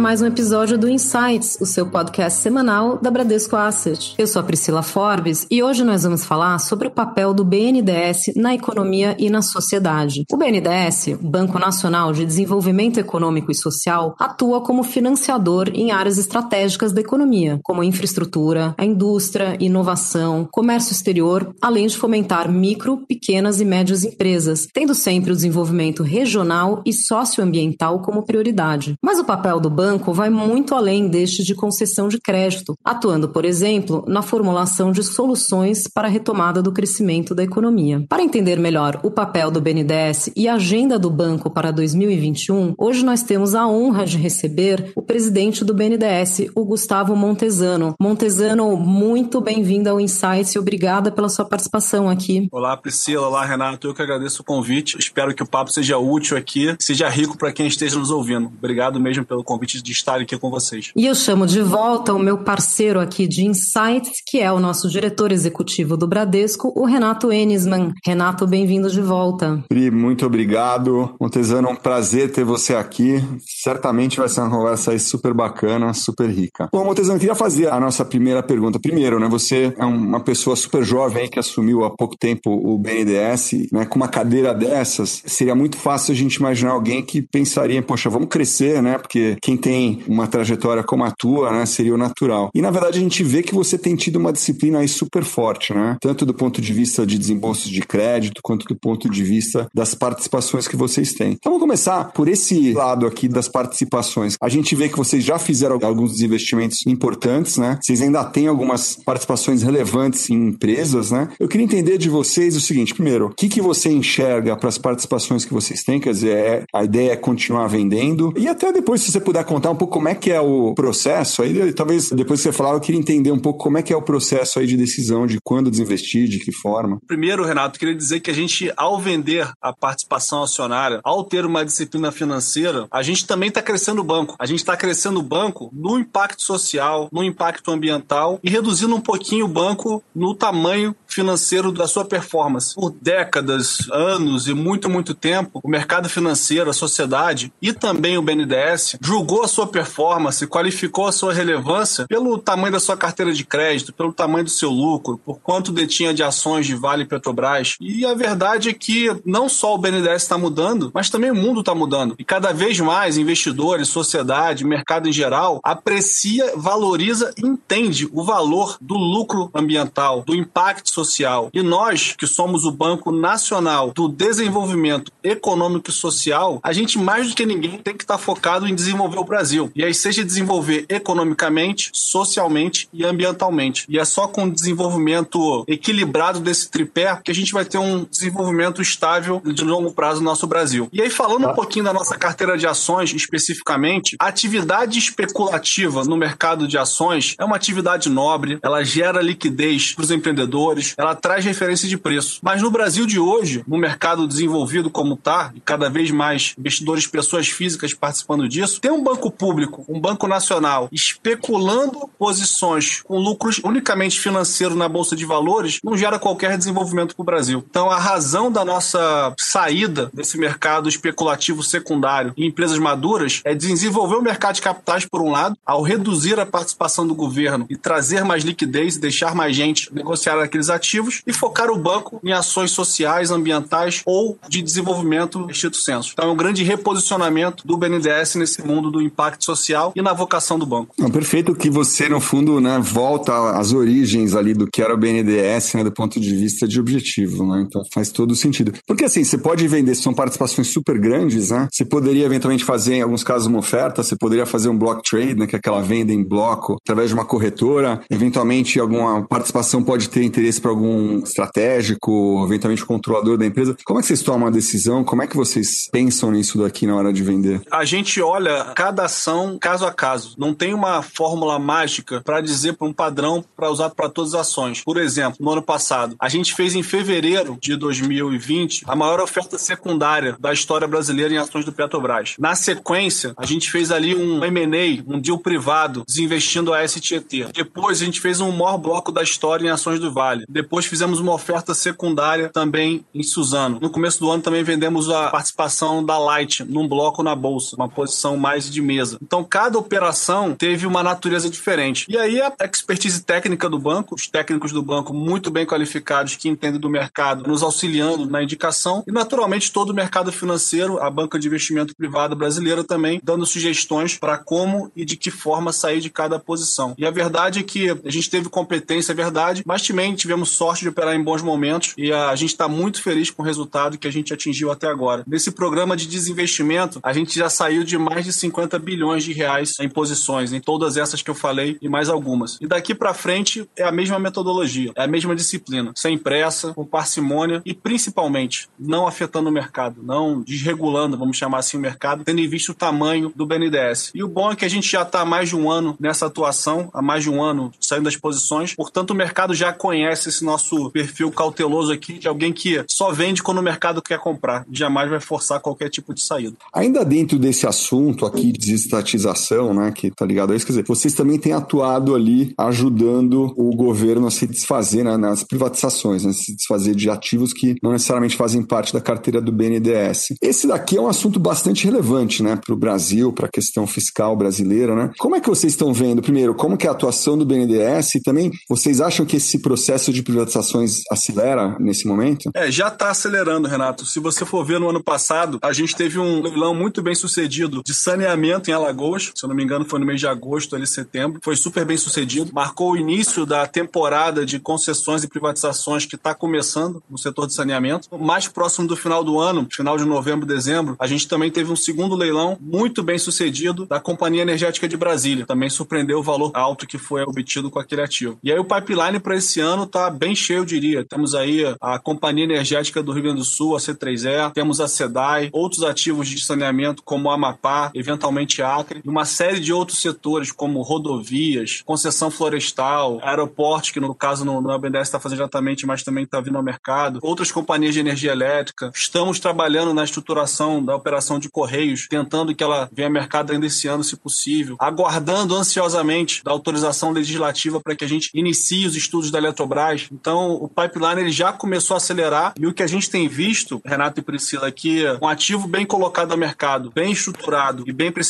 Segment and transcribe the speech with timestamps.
[0.00, 4.14] Mais um episódio do Insights, o seu podcast semanal da Bradesco Asset.
[4.16, 8.32] Eu sou a Priscila Forbes e hoje nós vamos falar sobre o papel do BNDES
[8.34, 10.24] na economia e na sociedade.
[10.32, 16.92] O BNDES, Banco Nacional de Desenvolvimento Econômico e Social, atua como financiador em áreas estratégicas
[16.92, 23.66] da economia, como infraestrutura, a indústria, inovação, comércio exterior, além de fomentar micro, pequenas e
[23.66, 28.94] médias empresas, tendo sempre o desenvolvimento regional e socioambiental como prioridade.
[29.02, 33.44] Mas o papel do banco vai muito além deste de concessão de crédito, atuando, por
[33.44, 38.04] exemplo, na formulação de soluções para a retomada do crescimento da economia.
[38.08, 43.04] Para entender melhor o papel do BNDES e a agenda do banco para 2021, hoje
[43.04, 47.94] nós temos a honra de receber o presidente do BNDES, o Gustavo Montesano.
[48.00, 52.48] Montesano, muito bem-vindo ao Insights e obrigada pela sua participação aqui.
[52.52, 53.26] Olá, Priscila.
[53.26, 53.86] Olá, Renato.
[53.86, 54.98] Eu que agradeço o convite.
[54.98, 58.46] Espero que o papo seja útil aqui, seja rico para quem esteja nos ouvindo.
[58.46, 60.92] Obrigado mesmo pelo convite de estar aqui com vocês.
[60.96, 64.88] E eu chamo de volta o meu parceiro aqui de Insights, que é o nosso
[64.88, 67.92] diretor executivo do Bradesco, o Renato Enisman.
[68.04, 69.62] Renato, bem-vindo de volta.
[69.68, 71.14] Pri, muito obrigado.
[71.20, 73.22] Montezano, é um prazer ter você aqui.
[73.62, 76.68] Certamente vai ser uma conversa aí super bacana, super rica.
[76.72, 78.78] Bom, Montezano, eu queria fazer a nossa primeira pergunta.
[78.78, 83.68] Primeiro, né, você é uma pessoa super jovem que assumiu há pouco tempo o BNDES,
[83.72, 88.08] né, com uma cadeira dessas, seria muito fácil a gente imaginar alguém que pensaria, poxa,
[88.10, 88.98] vamos crescer, né?
[88.98, 89.69] porque quem tem
[90.06, 92.50] uma trajetória como a tua, né, seria o natural.
[92.54, 95.72] E na verdade a gente vê que você tem tido uma disciplina aí super forte,
[95.72, 95.96] né?
[96.00, 99.94] Tanto do ponto de vista de desembolsos de crédito, quanto do ponto de vista das
[99.94, 101.32] participações que vocês têm.
[101.32, 104.36] Então vamos começar por esse lado aqui das participações.
[104.40, 107.78] A gente vê que vocês já fizeram alguns investimentos importantes, né?
[107.82, 111.28] Vocês ainda têm algumas participações relevantes em empresas, né?
[111.38, 114.78] Eu queria entender de vocês o seguinte: primeiro, o que, que você enxerga para as
[114.78, 116.00] participações que vocês têm?
[116.00, 119.44] Quer dizer, é, a ideia é continuar vendendo e até depois depois, se você puder
[119.44, 122.74] contar um pouco como é que é o processo, aí talvez depois que você falar,
[122.74, 125.38] eu queria entender um pouco como é que é o processo aí de decisão de
[125.42, 126.98] quando desinvestir, de que forma.
[127.06, 131.64] Primeiro, Renato, queria dizer que a gente, ao vender a participação acionária, ao ter uma
[131.64, 134.36] disciplina financeira, a gente também está crescendo o banco.
[134.38, 139.00] A gente está crescendo o banco no impacto social, no impacto ambiental e reduzindo um
[139.00, 142.74] pouquinho o banco no tamanho financeiro da sua performance.
[142.74, 148.22] Por décadas, anos e muito, muito tempo, o mercado financeiro, a sociedade e também o
[148.22, 153.92] BNDES julgou sua performance, qualificou a sua relevância pelo tamanho da sua carteira de crédito,
[153.92, 157.76] pelo tamanho do seu lucro, por quanto detinha de ações de Vale e Petrobras.
[157.80, 161.60] E a verdade é que não só o BNDES está mudando, mas também o mundo
[161.60, 162.14] está mudando.
[162.18, 168.94] E cada vez mais investidores, sociedade, mercado em geral, aprecia, valoriza entende o valor do
[168.94, 171.50] lucro ambiental, do impacto social.
[171.52, 177.28] E nós, que somos o Banco Nacional do Desenvolvimento Econômico e Social, a gente mais
[177.28, 179.39] do que ninguém tem que estar focado em desenvolver o Brasil.
[179.74, 183.84] E aí seja desenvolver economicamente, socialmente e ambientalmente.
[183.88, 188.04] E é só com o desenvolvimento equilibrado desse tripé que a gente vai ter um
[188.04, 190.88] desenvolvimento estável de longo prazo no nosso Brasil.
[190.92, 196.16] E aí falando um pouquinho da nossa carteira de ações especificamente, a atividade especulativa no
[196.16, 201.44] mercado de ações é uma atividade nobre, ela gera liquidez para os empreendedores, ela traz
[201.44, 202.40] referência de preço.
[202.42, 207.06] Mas no Brasil de hoje, no mercado desenvolvido como está, e cada vez mais investidores,
[207.06, 213.60] pessoas físicas participando disso, tem um banco público, um banco nacional, especulando posições com lucros
[213.64, 217.64] unicamente financeiros na Bolsa de Valores, não gera qualquer desenvolvimento para o Brasil.
[217.68, 224.14] Então, a razão da nossa saída desse mercado especulativo secundário em empresas maduras é desenvolver
[224.14, 228.24] o mercado de capitais, por um lado, ao reduzir a participação do governo e trazer
[228.24, 232.70] mais liquidez e deixar mais gente negociar aqueles ativos e focar o banco em ações
[232.70, 236.10] sociais, ambientais ou de desenvolvimento estrito senso.
[236.12, 240.58] Então é um grande reposicionamento do BNDES nesse mundo do impacto social e na vocação
[240.58, 240.94] do banco.
[240.98, 244.96] Não, perfeito que você, no fundo, né, volta às origens ali do que era o
[244.96, 247.64] BNDES, né, do ponto de vista de objetivo, né?
[247.66, 248.72] Então faz todo sentido.
[248.86, 251.68] Porque assim, você pode vender, são participações super grandes, né?
[251.70, 255.34] Você poderia eventualmente fazer, em alguns casos, uma oferta, você poderia fazer um block trade,
[255.34, 258.00] né, que é aquela venda em bloco, através de uma corretora.
[258.10, 263.76] Eventualmente, alguma participação pode ter interesse para algum estratégico, eventualmente controlador da empresa.
[263.84, 265.04] Como é que vocês tomam a decisão?
[265.04, 267.60] Como é que vocês pensam nisso daqui na hora de vender?
[267.70, 270.34] A gente olha cada cada ação caso a caso.
[270.36, 274.40] Não tem uma fórmula mágica para dizer para um padrão para usar para todas as
[274.40, 274.82] ações.
[274.82, 279.58] Por exemplo, no ano passado, a gente fez em fevereiro de 2020 a maior oferta
[279.58, 282.34] secundária da história brasileira em ações do Petrobras.
[282.38, 287.48] Na sequência, a gente fez ali um M&A, um deal privado, desinvestindo a STT.
[287.54, 290.44] Depois a gente fez um maior bloco da história em ações do Vale.
[290.48, 293.78] Depois fizemos uma oferta secundária também em Suzano.
[293.80, 297.88] No começo do ano também vendemos a participação da Light num bloco na bolsa, uma
[297.88, 299.18] posição mais de mesa.
[299.22, 302.06] Então cada operação teve uma natureza diferente.
[302.08, 306.48] E aí a expertise técnica do banco, os técnicos do banco muito bem qualificados que
[306.48, 311.38] entendem do mercado, nos auxiliando na indicação e naturalmente todo o mercado financeiro, a banca
[311.38, 316.10] de investimento privada brasileira também dando sugestões para como e de que forma sair de
[316.10, 316.94] cada posição.
[316.98, 320.82] E a verdade é que a gente teve competência, é verdade, mas também tivemos sorte
[320.82, 324.08] de operar em bons momentos e a gente está muito feliz com o resultado que
[324.08, 325.22] a gente atingiu até agora.
[325.26, 329.74] Nesse programa de desinvestimento, a gente já saiu de mais de 50 bilhões de reais
[329.80, 332.58] em posições, em todas essas que eu falei e mais algumas.
[332.60, 336.84] E daqui para frente é a mesma metodologia, é a mesma disciplina, sem pressa, com
[336.84, 342.40] parcimônia e principalmente não afetando o mercado, não desregulando, vamos chamar assim, o mercado, tendo
[342.40, 344.12] em vista o tamanho do BNDES.
[344.14, 346.26] E o bom é que a gente já está há mais de um ano nessa
[346.26, 350.44] atuação, há mais de um ano saindo das posições, portanto o mercado já conhece esse
[350.44, 355.10] nosso perfil cauteloso aqui de alguém que só vende quando o mercado quer comprar, jamais
[355.10, 356.56] vai forçar qualquer tipo de saída.
[356.72, 360.84] Ainda dentro desse assunto aqui de desestatização, né, que tá ligado a isso, quer dizer,
[360.86, 366.32] vocês também têm atuado ali ajudando o governo a se desfazer né, nas privatizações, né,
[366.32, 370.34] se desfazer de ativos que não necessariamente fazem parte da carteira do BNDES.
[370.40, 374.36] Esse daqui é um assunto bastante relevante, né, para o Brasil, para a questão fiscal
[374.36, 375.10] brasileira, né?
[375.18, 378.22] Como é que vocês estão vendo, primeiro, como que é a atuação do BNDES e
[378.22, 382.50] também vocês acham que esse processo de privatizações acelera nesse momento?
[382.54, 384.06] É, já está acelerando, Renato.
[384.06, 387.82] Se você for ver no ano passado, a gente teve um leilão muito bem sucedido
[387.84, 390.86] de saneamento em Alagoas, se eu não me engano foi no mês de agosto, ali
[390.86, 396.16] setembro, foi super bem sucedido, marcou o início da temporada de concessões e privatizações que
[396.16, 398.08] está começando no setor de saneamento.
[398.18, 401.76] Mais próximo do final do ano, final de novembro, dezembro, a gente também teve um
[401.76, 405.46] segundo leilão muito bem sucedido da Companhia Energética de Brasília.
[405.46, 408.38] Também surpreendeu o valor alto que foi obtido com aquele ativo.
[408.42, 411.04] E aí o pipeline para esse ano está bem cheio, eu diria.
[411.04, 415.50] Temos aí a Companhia Energética do Rio Grande do Sul, a C3E, temos a SEDAI,
[415.52, 420.82] outros ativos de saneamento como Amapá, eventualmente Acre, e uma série de outros setores como
[420.82, 426.24] rodovias, concessão florestal, aeroportos, que no caso no, no BNDES está fazendo exatamente, mas também
[426.24, 428.90] está vindo ao mercado, outras companhias de energia elétrica.
[428.94, 433.66] Estamos trabalhando na estruturação da operação de Correios, tentando que ela venha ao mercado ainda
[433.66, 438.96] esse ano, se possível, aguardando ansiosamente da autorização legislativa para que a gente inicie os
[438.96, 440.08] estudos da Eletrobras.
[440.12, 443.80] Então, o pipeline ele já começou a acelerar e o que a gente tem visto,
[443.84, 448.10] Renato e Priscila, é que um ativo bem colocado no mercado, bem estruturado e bem
[448.10, 448.29] precificado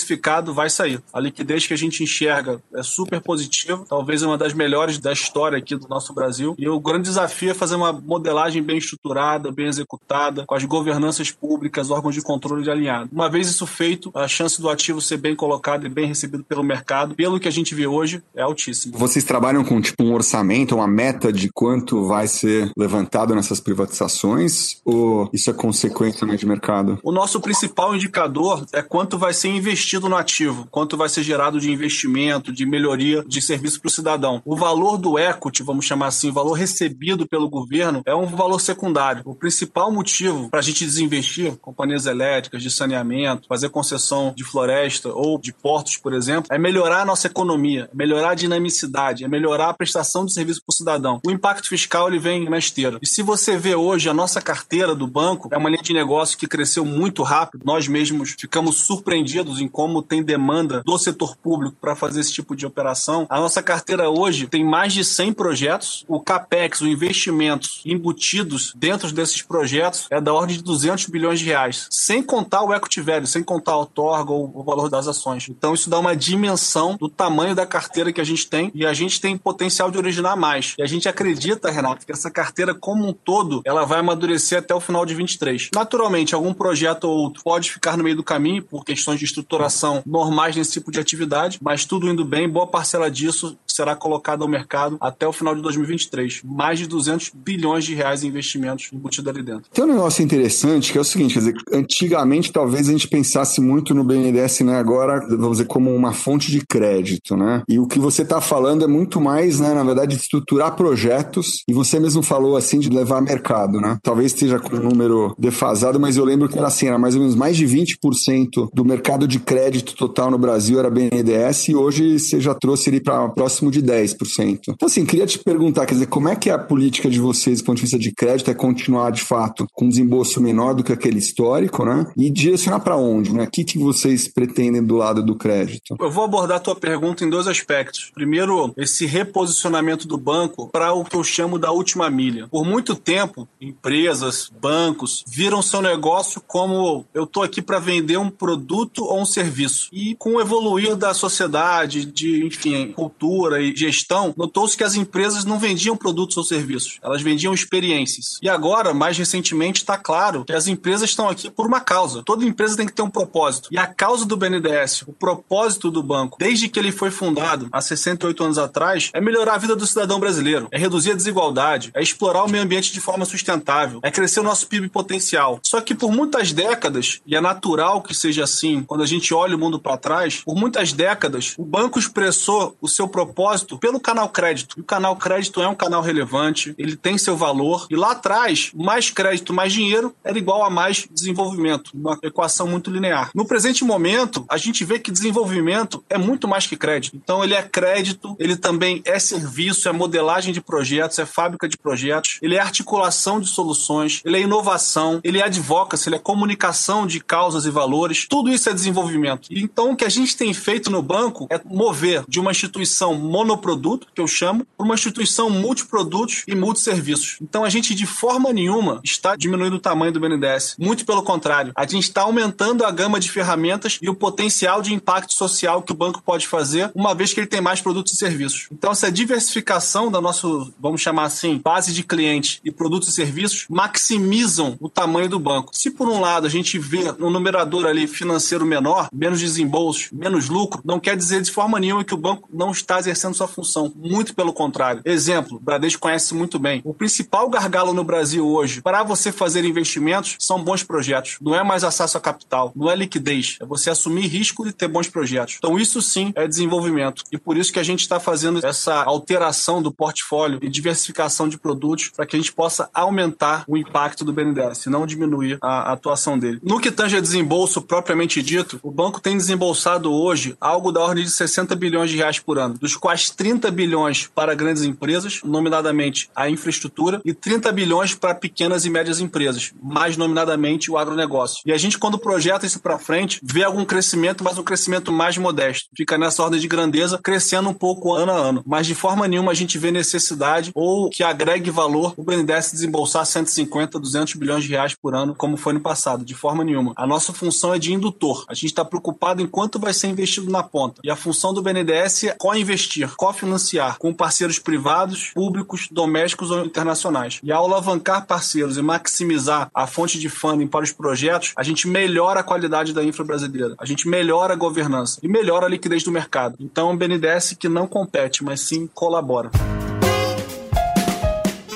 [0.52, 1.02] vai sair.
[1.12, 5.58] A liquidez que a gente enxerga é super positiva, talvez uma das melhores da história
[5.58, 6.54] aqui do nosso Brasil.
[6.58, 11.30] E o grande desafio é fazer uma modelagem bem estruturada, bem executada, com as governanças
[11.30, 13.10] públicas, órgãos de controle de alinhado.
[13.12, 16.62] Uma vez isso feito, a chance do ativo ser bem colocado e bem recebido pelo
[16.62, 18.96] mercado, pelo que a gente vê hoje, é altíssima.
[18.96, 24.80] Vocês trabalham com tipo um orçamento, uma meta de quanto vai ser levantado nessas privatizações
[24.84, 26.98] ou isso é consequência de mercado?
[27.02, 31.58] O nosso principal indicador é quanto vai ser investido no ativo, quanto vai ser gerado
[31.58, 34.42] de investimento, de melhoria de serviço para o cidadão.
[34.44, 38.60] O valor do equity, vamos chamar assim, o valor recebido pelo governo, é um valor
[38.60, 39.22] secundário.
[39.24, 45.10] O principal motivo para a gente desinvestir, companhias elétricas, de saneamento, fazer concessão de floresta
[45.12, 49.28] ou de portos, por exemplo, é melhorar a nossa economia, é melhorar a dinamicidade, é
[49.28, 51.20] melhorar a prestação de serviço para o cidadão.
[51.26, 52.98] O impacto fiscal ele vem na esteira.
[53.02, 56.38] E se você vê hoje a nossa carteira do banco, é uma linha de negócio
[56.38, 57.64] que cresceu muito rápido.
[57.64, 62.54] Nós mesmos ficamos surpreendidos em como tem demanda do setor público para fazer esse tipo
[62.54, 63.26] de operação.
[63.30, 66.04] A nossa carteira hoje tem mais de 100 projetos.
[66.06, 71.46] O capex, os investimentos embutidos dentro desses projetos é da ordem de 200 bilhões de
[71.46, 75.48] reais, sem contar o equity value, sem contar o torga ou o valor das ações.
[75.48, 78.92] Então isso dá uma dimensão do tamanho da carteira que a gente tem e a
[78.92, 80.74] gente tem potencial de originar mais.
[80.78, 84.74] E a gente acredita, Renato, que essa carteira como um todo, ela vai amadurecer até
[84.74, 85.70] o final de 23.
[85.74, 89.69] Naturalmente, algum projeto ou outro pode ficar no meio do caminho por questões de estruturação
[90.04, 94.48] normais nesse tipo de atividade, mas tudo indo bem, boa parcela disso será colocado ao
[94.48, 96.42] mercado até o final de 2023.
[96.44, 99.70] Mais de 200 bilhões de reais em investimentos embutidos ali dentro.
[99.72, 103.58] Tem um negócio interessante que é o seguinte, quer dizer, antigamente talvez a gente pensasse
[103.58, 107.62] muito no BNDES, né, agora, vamos dizer, como uma fonte de crédito, né?
[107.66, 111.62] E o que você está falando é muito mais, né, na verdade, de estruturar projetos,
[111.66, 113.98] e você mesmo falou assim de levar a mercado, né?
[114.02, 117.22] Talvez esteja com um número defasado, mas eu lembro que era assim, era mais ou
[117.22, 122.18] menos mais de 20% do mercado de crédito total no Brasil era BNDES e hoje
[122.18, 124.60] você já trouxe ele para próximo de 10%.
[124.68, 127.60] Então assim, queria te perguntar, quer dizer, como é que é a política de vocês
[127.60, 130.84] do ponto de vista de crédito é continuar de fato com um desembolso menor do
[130.84, 132.06] que aquele histórico, né?
[132.16, 133.44] E direcionar para onde, né?
[133.44, 135.96] O que, que vocês pretendem do lado do crédito?
[135.98, 138.10] Eu vou abordar a tua pergunta em dois aspectos.
[138.14, 142.48] Primeiro, esse reposicionamento do banco para o que eu chamo da última milha.
[142.48, 148.30] Por muito tempo, empresas, bancos viram seu negócio como eu estou aqui para vender um
[148.30, 149.88] produto ou um serviço.
[149.92, 155.58] E com o evoluir da sociedade, de, enfim, cultura gestão, notou-se que as empresas não
[155.58, 158.38] vendiam produtos ou serviços, elas vendiam experiências.
[158.42, 162.22] E agora, mais recentemente, está claro que as empresas estão aqui por uma causa.
[162.24, 163.68] Toda empresa tem que ter um propósito.
[163.72, 167.80] E a causa do BNDES, o propósito do banco, desde que ele foi fundado há
[167.80, 172.02] 68 anos atrás, é melhorar a vida do cidadão brasileiro, é reduzir a desigualdade, é
[172.02, 175.60] explorar o meio ambiente de forma sustentável, é crescer o nosso PIB potencial.
[175.62, 179.56] Só que por muitas décadas, e é natural que seja assim quando a gente olha
[179.56, 183.39] o mundo para trás, por muitas décadas, o banco expressou o seu propósito
[183.78, 184.78] pelo canal crédito.
[184.78, 189.10] O canal crédito é um canal relevante, ele tem seu valor, e lá atrás, mais
[189.10, 193.30] crédito, mais dinheiro era igual a mais desenvolvimento, uma equação muito linear.
[193.34, 197.16] No presente momento, a gente vê que desenvolvimento é muito mais que crédito.
[197.16, 201.76] Então, ele é crédito, ele também é serviço, é modelagem de projetos, é fábrica de
[201.76, 207.06] projetos, ele é articulação de soluções, ele é inovação, ele é advocacy, ele é comunicação
[207.06, 208.26] de causas e valores.
[208.28, 209.48] Tudo isso é desenvolvimento.
[209.50, 214.08] Então, o que a gente tem feito no banco é mover de uma instituição monoproduto,
[214.14, 217.38] que eu chamo, para uma instituição multiprodutos e multisserviços.
[217.40, 220.76] Então, a gente, de forma nenhuma, está diminuindo o tamanho do BNDES.
[220.78, 224.92] Muito pelo contrário, a gente está aumentando a gama de ferramentas e o potencial de
[224.92, 228.16] impacto social que o banco pode fazer, uma vez que ele tem mais produtos e
[228.16, 228.66] serviços.
[228.72, 233.66] Então, essa diversificação da nossa, vamos chamar assim, base de clientes e produtos e serviços
[233.68, 235.70] maximizam o tamanho do banco.
[235.74, 240.48] Se por um lado a gente vê um numerador ali financeiro menor, menos desembolsos, menos
[240.48, 243.92] lucro, não quer dizer de forma nenhuma que o banco não está exercendo sua função.
[243.96, 245.02] Muito pelo contrário.
[245.04, 246.80] Exemplo, o Bradesco conhece muito bem.
[246.84, 251.36] O principal gargalo no Brasil hoje para você fazer investimentos são bons projetos.
[251.40, 253.56] Não é mais acesso a capital, não é liquidez.
[253.60, 255.56] É você assumir risco e ter bons projetos.
[255.58, 257.24] Então isso sim é desenvolvimento.
[257.32, 261.58] E por isso que a gente está fazendo essa alteração do portfólio e diversificação de
[261.58, 266.38] produtos para que a gente possa aumentar o impacto do BNDES, não diminuir a atuação
[266.38, 266.60] dele.
[266.62, 271.24] No que tange a desembolso propriamente dito, o banco tem desembolsado hoje algo da ordem
[271.24, 276.30] de 60 bilhões de reais por ano, dos quais 30 bilhões para grandes empresas, nominadamente
[276.36, 281.62] a infraestrutura, e 30 bilhões para pequenas e médias empresas, mais nominadamente o agronegócio.
[281.66, 285.36] E a gente, quando projeta isso para frente, vê algum crescimento, mas um crescimento mais
[285.36, 285.88] modesto.
[285.96, 288.62] Fica nessa ordem de grandeza, crescendo um pouco ano a ano.
[288.66, 293.26] Mas de forma nenhuma a gente vê necessidade ou que agregue valor o BNDES desembolsar
[293.26, 296.24] 150, 200 bilhões de reais por ano, como foi no passado.
[296.24, 296.92] De forma nenhuma.
[296.96, 298.44] A nossa função é de indutor.
[298.48, 301.00] A gente está preocupado em quanto vai ser investido na ponta.
[301.04, 307.40] E a função do BNDES é co-investir, co-financiar com parceiros privados, públicos, domésticos ou internacionais.
[307.42, 311.88] E ao alavancar parceiros e maximizar a fonte de funding para os projetos, a gente
[311.88, 313.74] melhora a qualidade da infra brasileira.
[313.78, 316.56] A gente melhora a governança e melhora a liquidez do mercado.
[316.58, 319.50] Então, um BNDES que não compete, mas sim colabora.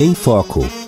[0.01, 0.84] Em Foco.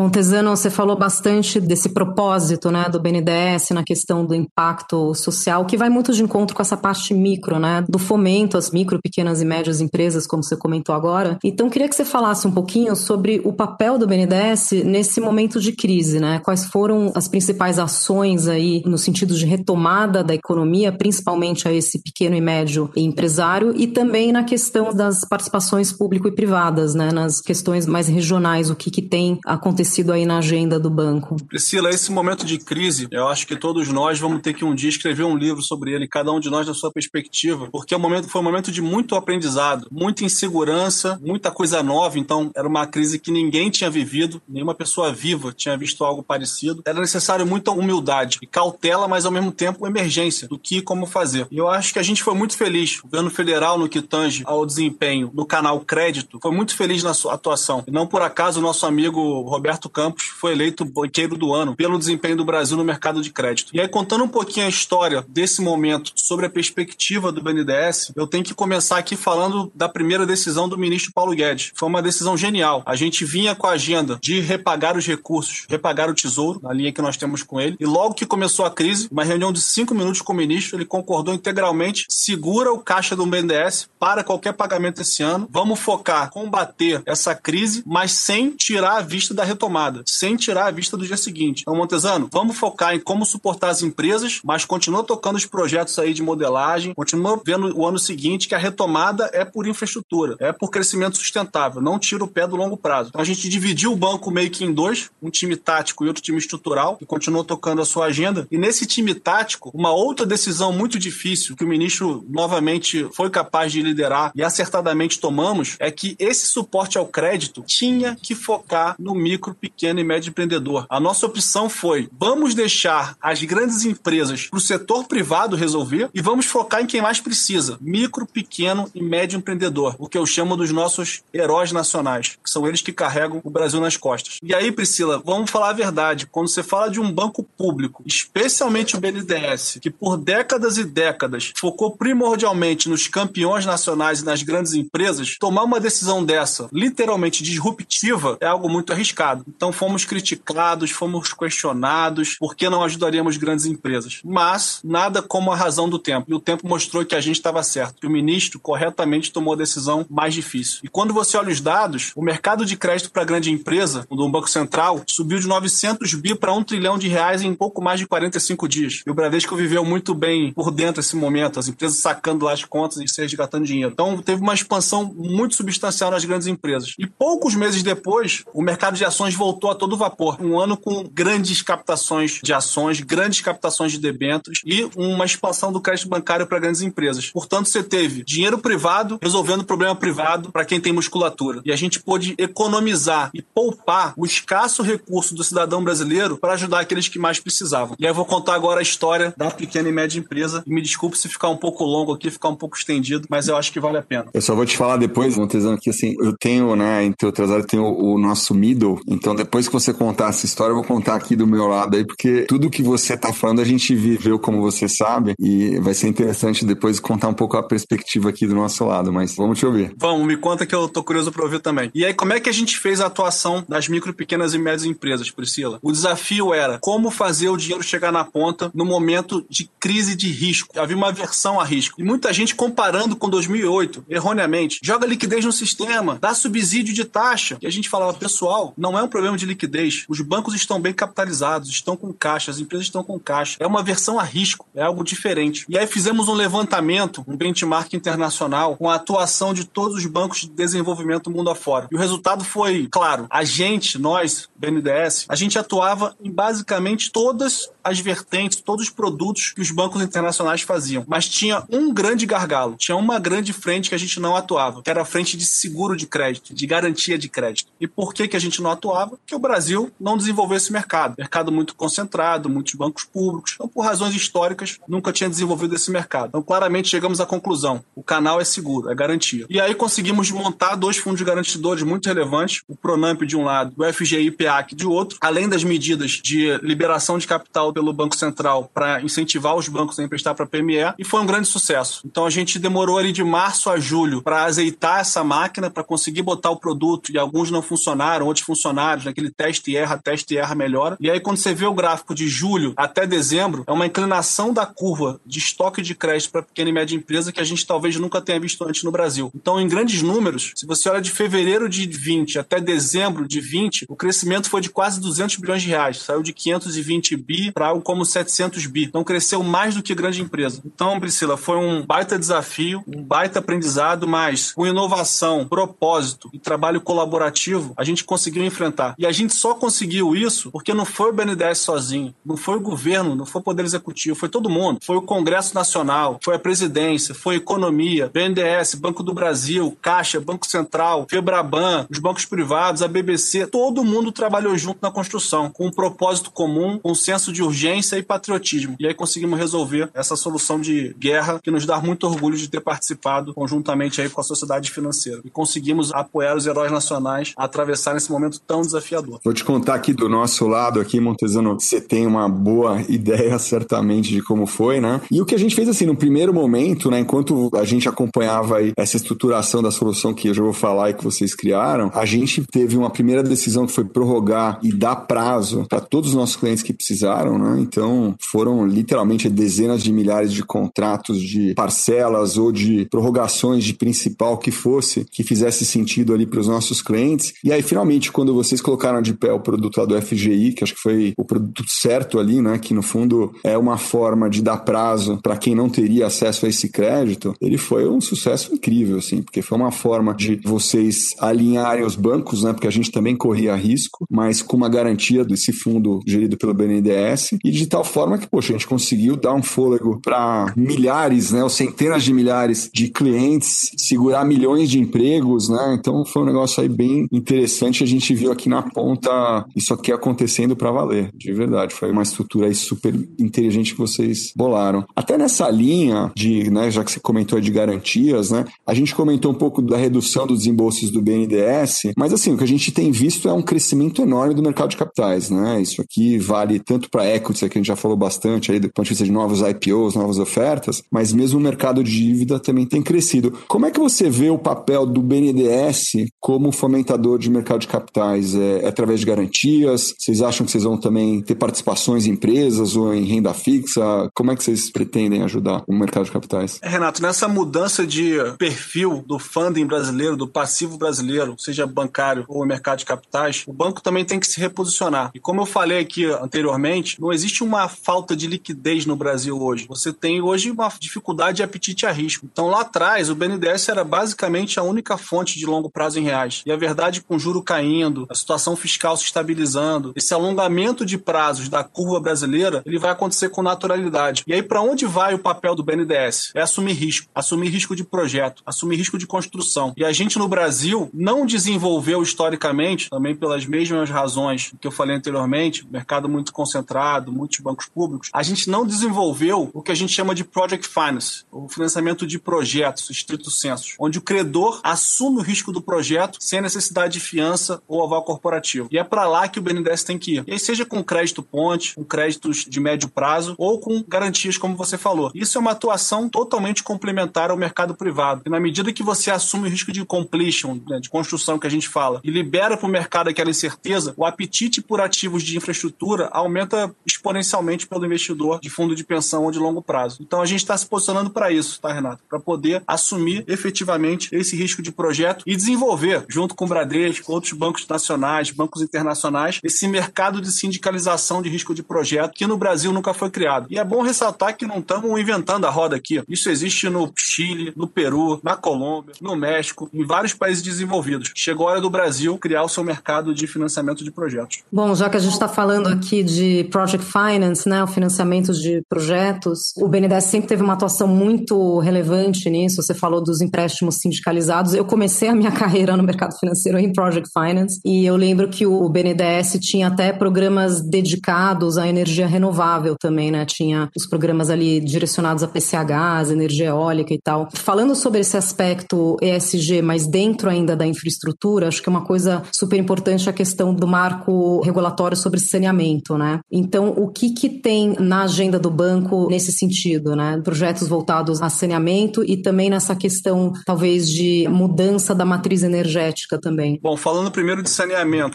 [0.00, 5.76] Montesano, você falou bastante desse propósito né, do BNDES na questão do impacto social, que
[5.76, 9.44] vai muito de encontro com essa parte micro, né, do fomento às micro, pequenas e
[9.44, 11.38] médias empresas, como você comentou agora.
[11.44, 15.72] Então, queria que você falasse um pouquinho sobre o papel do BNDES nesse momento de
[15.72, 16.38] crise, né?
[16.38, 22.02] Quais foram as principais ações aí no sentido de retomada da economia, principalmente a esse
[22.02, 27.38] pequeno e médio empresário, e também na questão das participações público e privadas, né, nas
[27.42, 31.36] questões mais regionais, o que, que tem acontecido acontecido aí na agenda do banco?
[31.48, 34.88] Priscila, esse momento de crise, eu acho que todos nós vamos ter que um dia
[34.88, 38.00] escrever um livro sobre ele, cada um de nós da sua perspectiva, porque é um
[38.00, 42.86] momento, foi um momento de muito aprendizado, muita insegurança, muita coisa nova, então era uma
[42.86, 46.82] crise que ninguém tinha vivido, nenhuma pessoa viva tinha visto algo parecido.
[46.86, 51.06] Era necessário muita humildade e cautela, mas ao mesmo tempo emergência do que e como
[51.06, 51.46] fazer.
[51.50, 52.98] E eu acho que a gente foi muito feliz.
[53.00, 57.14] O governo federal, no que tange ao desempenho do canal Crédito, foi muito feliz na
[57.14, 57.82] sua atuação.
[57.86, 61.74] E não por acaso o nosso amigo Roberto Roberto Campos foi eleito banqueiro do ano
[61.74, 63.70] pelo desempenho do Brasil no mercado de crédito.
[63.72, 68.26] E aí, contando um pouquinho a história desse momento sobre a perspectiva do BNDES, eu
[68.26, 71.72] tenho que começar aqui falando da primeira decisão do ministro Paulo Guedes.
[71.74, 72.82] Foi uma decisão genial.
[72.84, 76.92] A gente vinha com a agenda de repagar os recursos, repagar o tesouro, na linha
[76.92, 77.76] que nós temos com ele.
[77.80, 80.84] E logo que começou a crise, uma reunião de cinco minutos com o ministro, ele
[80.84, 85.48] concordou integralmente, segura o caixa do BNDES para qualquer pagamento esse ano.
[85.50, 90.70] Vamos focar, combater essa crise, mas sem tirar a vista da retomada, sem tirar a
[90.70, 91.62] vista do dia seguinte.
[91.62, 96.14] Então, Montesano, vamos focar em como suportar as empresas, mas continua tocando os projetos aí
[96.14, 100.70] de modelagem, continua vendo o ano seguinte que a retomada é por infraestrutura, é por
[100.70, 103.10] crescimento sustentável, não tira o pé do longo prazo.
[103.10, 106.22] Então a gente dividiu o banco meio que em dois, um time tático e outro
[106.22, 108.46] time estrutural, que continuou tocando a sua agenda.
[108.50, 113.72] E nesse time tático, uma outra decisão muito difícil que o ministro novamente foi capaz
[113.72, 119.14] de liderar e acertadamente tomamos é que esse suporte ao crédito tinha que focar no
[119.14, 120.86] micro, pequeno e médio empreendedor.
[120.88, 126.20] A nossa opção foi: vamos deixar as grandes empresas para o setor privado resolver e
[126.20, 130.56] vamos focar em quem mais precisa: micro, pequeno e médio empreendedor, o que eu chamo
[130.56, 134.38] dos nossos heróis nacionais, que são eles que carregam o Brasil nas costas.
[134.42, 136.26] E aí, Priscila, vamos falar a verdade.
[136.26, 141.52] Quando você fala de um banco público, especialmente o BNDES, que por décadas e décadas
[141.56, 148.36] focou primordialmente nos campeões nacionais e nas grandes empresas, tomar uma decisão dessa, literalmente disruptiva,
[148.40, 149.39] é algo muito arriscado.
[149.48, 154.20] Então fomos criticados, fomos questionados, por que não ajudaríamos grandes empresas?
[154.24, 156.26] Mas nada como a razão do tempo.
[156.30, 159.56] E o tempo mostrou que a gente estava certo, que o ministro corretamente tomou a
[159.56, 160.80] decisão mais difícil.
[160.82, 164.48] E quando você olha os dados, o mercado de crédito para grande empresa, do Banco
[164.48, 168.68] Central, subiu de 900 bi para 1 trilhão de reais em pouco mais de 45
[168.68, 169.02] dias.
[169.06, 172.64] E o Bradesco viveu muito bem por dentro desse momento, as empresas sacando lá as
[172.64, 173.92] contas e se resgatando dinheiro.
[173.92, 176.94] Então teve uma expansão muito substancial nas grandes empresas.
[176.98, 180.36] E poucos meses depois, o mercado de ações voltou a todo vapor.
[180.40, 185.80] Um ano com grandes captações de ações, grandes captações de debêntures e uma expansão do
[185.80, 187.30] crédito bancário para grandes empresas.
[187.30, 191.60] Portanto, você teve dinheiro privado resolvendo problema privado para quem tem musculatura.
[191.64, 196.80] E a gente pôde economizar e poupar o escasso recurso do cidadão brasileiro para ajudar
[196.80, 197.96] aqueles que mais precisavam.
[197.98, 200.62] E aí eu vou contar agora a história da pequena e média empresa.
[200.66, 203.56] E me desculpe se ficar um pouco longo aqui, ficar um pouco estendido, mas eu
[203.56, 204.26] acho que vale a pena.
[204.32, 207.66] Eu só vou te falar depois, Montezano, que assim, eu tenho, né, entre outras áreas,
[207.66, 209.00] tenho o, nosso middle.
[209.20, 212.06] Então, depois que você contar essa história, eu vou contar aqui do meu lado aí,
[212.06, 216.08] porque tudo que você tá falando a gente viveu, como você sabe, e vai ser
[216.08, 219.92] interessante depois contar um pouco a perspectiva aqui do nosso lado, mas vamos te ouvir.
[219.98, 221.90] Vamos, me conta que eu tô curioso para ouvir também.
[221.94, 224.84] E aí, como é que a gente fez a atuação das micro, pequenas e médias
[224.84, 225.78] empresas, Priscila?
[225.82, 230.30] O desafio era como fazer o dinheiro chegar na ponta no momento de crise de
[230.32, 230.80] risco.
[230.80, 232.00] Havia uma aversão a risco.
[232.00, 237.58] E muita gente comparando com 2008, erroneamente, joga liquidez no sistema, dá subsídio de taxa.
[237.60, 240.04] E a gente falava, pessoal, não é um problema de liquidez.
[240.08, 243.56] Os bancos estão bem capitalizados, estão com caixa, as empresas estão com caixa.
[243.60, 245.66] É uma aversão a risco, é algo diferente.
[245.68, 250.40] E aí fizemos um levantamento, um benchmark internacional, com a atuação de todos os bancos
[250.40, 251.88] de desenvolvimento mundo afora.
[251.90, 257.70] E o resultado foi, claro, a gente, nós, BNDES, a gente atuava em basicamente todas
[257.82, 261.04] as vertentes, todos os produtos que os bancos internacionais faziam.
[261.08, 264.90] Mas tinha um grande gargalo, tinha uma grande frente que a gente não atuava, que
[264.90, 267.72] era a frente de seguro de crédito, de garantia de crédito.
[267.80, 268.99] E por que, que a gente não atuava?
[269.08, 271.14] Porque o Brasil não desenvolveu esse mercado.
[271.18, 273.52] Mercado muito concentrado, muitos bancos públicos.
[273.54, 276.28] Então, por razões históricas, nunca tinha desenvolvido esse mercado.
[276.28, 279.46] Então, claramente chegamos à conclusão: o canal é seguro, é garantia.
[279.48, 283.92] E aí conseguimos montar dois fundos garantidores muito relevantes, o Pronamp de um lado, o
[283.92, 289.02] FGI PEAC de outro, além das medidas de liberação de capital pelo Banco Central para
[289.02, 292.02] incentivar os bancos a emprestar para a PME, e foi um grande sucesso.
[292.04, 296.22] Então a gente demorou ali de março a julho para azeitar essa máquina, para conseguir
[296.22, 300.38] botar o produto, e alguns não funcionaram, outros funcionaram, naquele teste e erra, teste e
[300.38, 300.96] erra, melhora.
[301.00, 304.66] E aí quando você vê o gráfico de julho até dezembro, é uma inclinação da
[304.66, 308.20] curva de estoque de crédito para pequena e média empresa que a gente talvez nunca
[308.20, 309.30] tenha visto antes no Brasil.
[309.34, 313.86] Então, em grandes números, se você olha de fevereiro de 20 até dezembro de 20,
[313.88, 315.98] o crescimento foi de quase 200 bilhões de reais.
[315.98, 318.84] Saiu de 520 bi para algo como 700 bi.
[318.84, 320.60] Então, cresceu mais do que grande empresa.
[320.64, 326.80] Então, Priscila, foi um baita desafio, um baita aprendizado, mas com inovação, propósito e trabalho
[326.80, 328.79] colaborativo, a gente conseguiu enfrentar.
[328.98, 332.60] E a gente só conseguiu isso porque não foi o BNDES sozinho, não foi o
[332.60, 334.78] governo, não foi o Poder Executivo, foi todo mundo.
[334.82, 340.20] Foi o Congresso Nacional, foi a presidência, foi a economia, BNDES, Banco do Brasil, Caixa,
[340.20, 345.66] Banco Central, Febraban, os bancos privados, a BBC, todo mundo trabalhou junto na construção, com
[345.66, 348.76] um propósito comum, com um senso de urgência e patriotismo.
[348.78, 352.60] E aí conseguimos resolver essa solução de guerra que nos dá muito orgulho de ter
[352.60, 355.20] participado conjuntamente aí com a sociedade financeira.
[355.24, 359.20] E conseguimos apoiar os heróis nacionais a atravessar esse momento tão desafiador.
[359.24, 364.12] Vou te contar aqui do nosso lado aqui, Montezano, você tem uma boa ideia certamente
[364.12, 365.00] de como foi, né?
[365.10, 368.58] E o que a gente fez assim, no primeiro momento, né, enquanto a gente acompanhava
[368.58, 372.04] aí essa estruturação da solução que eu já vou falar e que vocês criaram, a
[372.04, 376.36] gente teve uma primeira decisão que foi prorrogar e dar prazo para todos os nossos
[376.36, 377.60] clientes que precisaram, né?
[377.60, 384.38] Então, foram literalmente dezenas de milhares de contratos de parcelas ou de prorrogações de principal
[384.38, 387.34] que fosse, que fizesse sentido ali para os nossos clientes.
[387.42, 390.74] E aí, finalmente, quando vocês colocaram de pé o produto lá do FGI, que acho
[390.74, 392.58] que foi o produto certo ali, né?
[392.58, 396.48] Que no fundo é uma forma de dar prazo para quem não teria acesso a
[396.48, 401.84] esse crédito, ele foi um sucesso incrível, assim, porque foi uma forma de vocês alinharem
[401.84, 402.52] os bancos, né?
[402.52, 407.30] Porque a gente também corria risco, mas com uma garantia desse fundo gerido pelo BNDES
[407.44, 411.42] e de tal forma que, poxa, a gente conseguiu dar um fôlego para milhares, né?
[411.42, 415.76] Ou centenas de milhares de clientes, segurar milhões de empregos, né?
[415.78, 417.84] Então foi um negócio aí bem interessante.
[417.84, 421.74] A gente viu aqui na ponta isso aqui acontecendo para valer, de verdade.
[421.74, 424.84] Foi uma estrutura aí super inteligente que vocês bolaram.
[424.94, 428.44] Até nessa linha de, né, já que você comentou de garantias, né?
[428.66, 432.44] A gente comentou um pouco da redução dos desembolsos do BNDES, mas assim, o que
[432.44, 435.60] a gente tem visto é um crescimento enorme do mercado de capitais, né?
[435.60, 438.84] Isso aqui vale tanto para equities, que a gente já falou bastante aí do ponto
[438.84, 442.82] de vista de novos IPOs, novas ofertas, mas mesmo o mercado de dívida também tem
[442.82, 443.32] crescido.
[443.46, 448.29] Como é que você vê o papel do BNDES como fomentador de mercado de capitais?
[448.34, 449.94] É, é através de garantias?
[449.98, 453.80] Vocês acham que vocês vão também ter participações em empresas ou em renda fixa?
[454.14, 456.58] Como é que vocês pretendem ajudar o mercado de capitais?
[456.62, 462.44] É, Renato, nessa mudança de perfil do funding brasileiro, do passivo brasileiro, seja bancário ou
[462.46, 465.10] mercado de capitais, o banco também tem que se reposicionar.
[465.14, 469.66] E como eu falei aqui anteriormente, não existe uma falta de liquidez no Brasil hoje.
[469.68, 472.26] Você tem hoje uma dificuldade de apetite a risco.
[472.30, 476.42] Então lá atrás, o BNDES era basicamente a única fonte de longo prazo em reais.
[476.44, 481.48] E a verdade, com o juro caindo, situação fiscal se estabilizando, esse alongamento de prazos
[481.48, 484.22] da curva brasileira, ele vai acontecer com naturalidade.
[484.26, 486.32] E aí, para onde vai o papel do BNDES?
[486.34, 487.08] É assumir risco.
[487.14, 489.72] Assumir risco de projeto, assumir risco de construção.
[489.76, 494.96] E a gente no Brasil não desenvolveu historicamente, também pelas mesmas razões que eu falei
[494.96, 499.92] anteriormente, mercado muito concentrado, muitos bancos públicos, a gente não desenvolveu o que a gente
[499.92, 505.22] chama de project finance, o financiamento de projetos, estrito senso, onde o credor assume o
[505.22, 508.68] risco do projeto sem necessidade de fiança ou aval corporativo.
[508.70, 510.24] E é para lá que o BNDES tem que ir.
[510.26, 514.56] E aí, seja com crédito ponte, com créditos de médio prazo ou com garantias, como
[514.56, 515.10] você falou.
[515.14, 518.22] Isso é uma atuação totalmente complementar ao mercado privado.
[518.26, 521.50] E na medida que você assume o risco de completion, né, de construção que a
[521.50, 526.08] gente fala, e libera para o mercado aquela incerteza, o apetite por ativos de infraestrutura
[526.12, 529.98] aumenta exponencialmente pelo investidor de fundo de pensão ou de longo prazo.
[530.00, 532.02] Então a gente está se posicionando para isso, tá, Renato?
[532.08, 537.32] Para poder assumir efetivamente esse risco de projeto e desenvolver, junto com o Bradesco, outros
[537.32, 537.99] bancos nacionais,
[538.30, 543.10] bancos internacionais, esse mercado de sindicalização de risco de projeto que no Brasil nunca foi
[543.10, 543.46] criado.
[543.50, 546.02] E é bom ressaltar que não estamos inventando a roda aqui.
[546.08, 551.12] Isso existe no Chile, no Peru, na Colômbia, no México, em vários países desenvolvidos.
[551.14, 554.42] Chegou a hora do Brasil criar o seu mercado de financiamento de projetos.
[554.52, 558.62] Bom, já que a gente está falando aqui de project finance, né, o financiamento de
[558.68, 562.62] projetos, o BNDES sempre teve uma atuação muito relevante nisso.
[562.62, 564.54] Você falou dos empréstimos sindicalizados.
[564.54, 568.46] Eu comecei a minha carreira no mercado financeiro em project finance e eu lembro que
[568.46, 573.24] o BNDES tinha até programas dedicados à energia renovável também, né?
[573.26, 577.28] Tinha os programas ali direcionados a PCHs, energia eólica e tal.
[577.34, 582.22] Falando sobre esse aspecto ESG, mas dentro ainda da infraestrutura, acho que é uma coisa
[582.32, 586.20] super importante a questão do marco regulatório sobre saneamento, né?
[586.30, 590.20] Então, o que que tem na agenda do banco nesse sentido, né?
[590.22, 596.58] Projetos voltados a saneamento e também nessa questão, talvez, de mudança da matriz energética também.
[596.62, 597.69] Bom, falando primeiro de saneamento,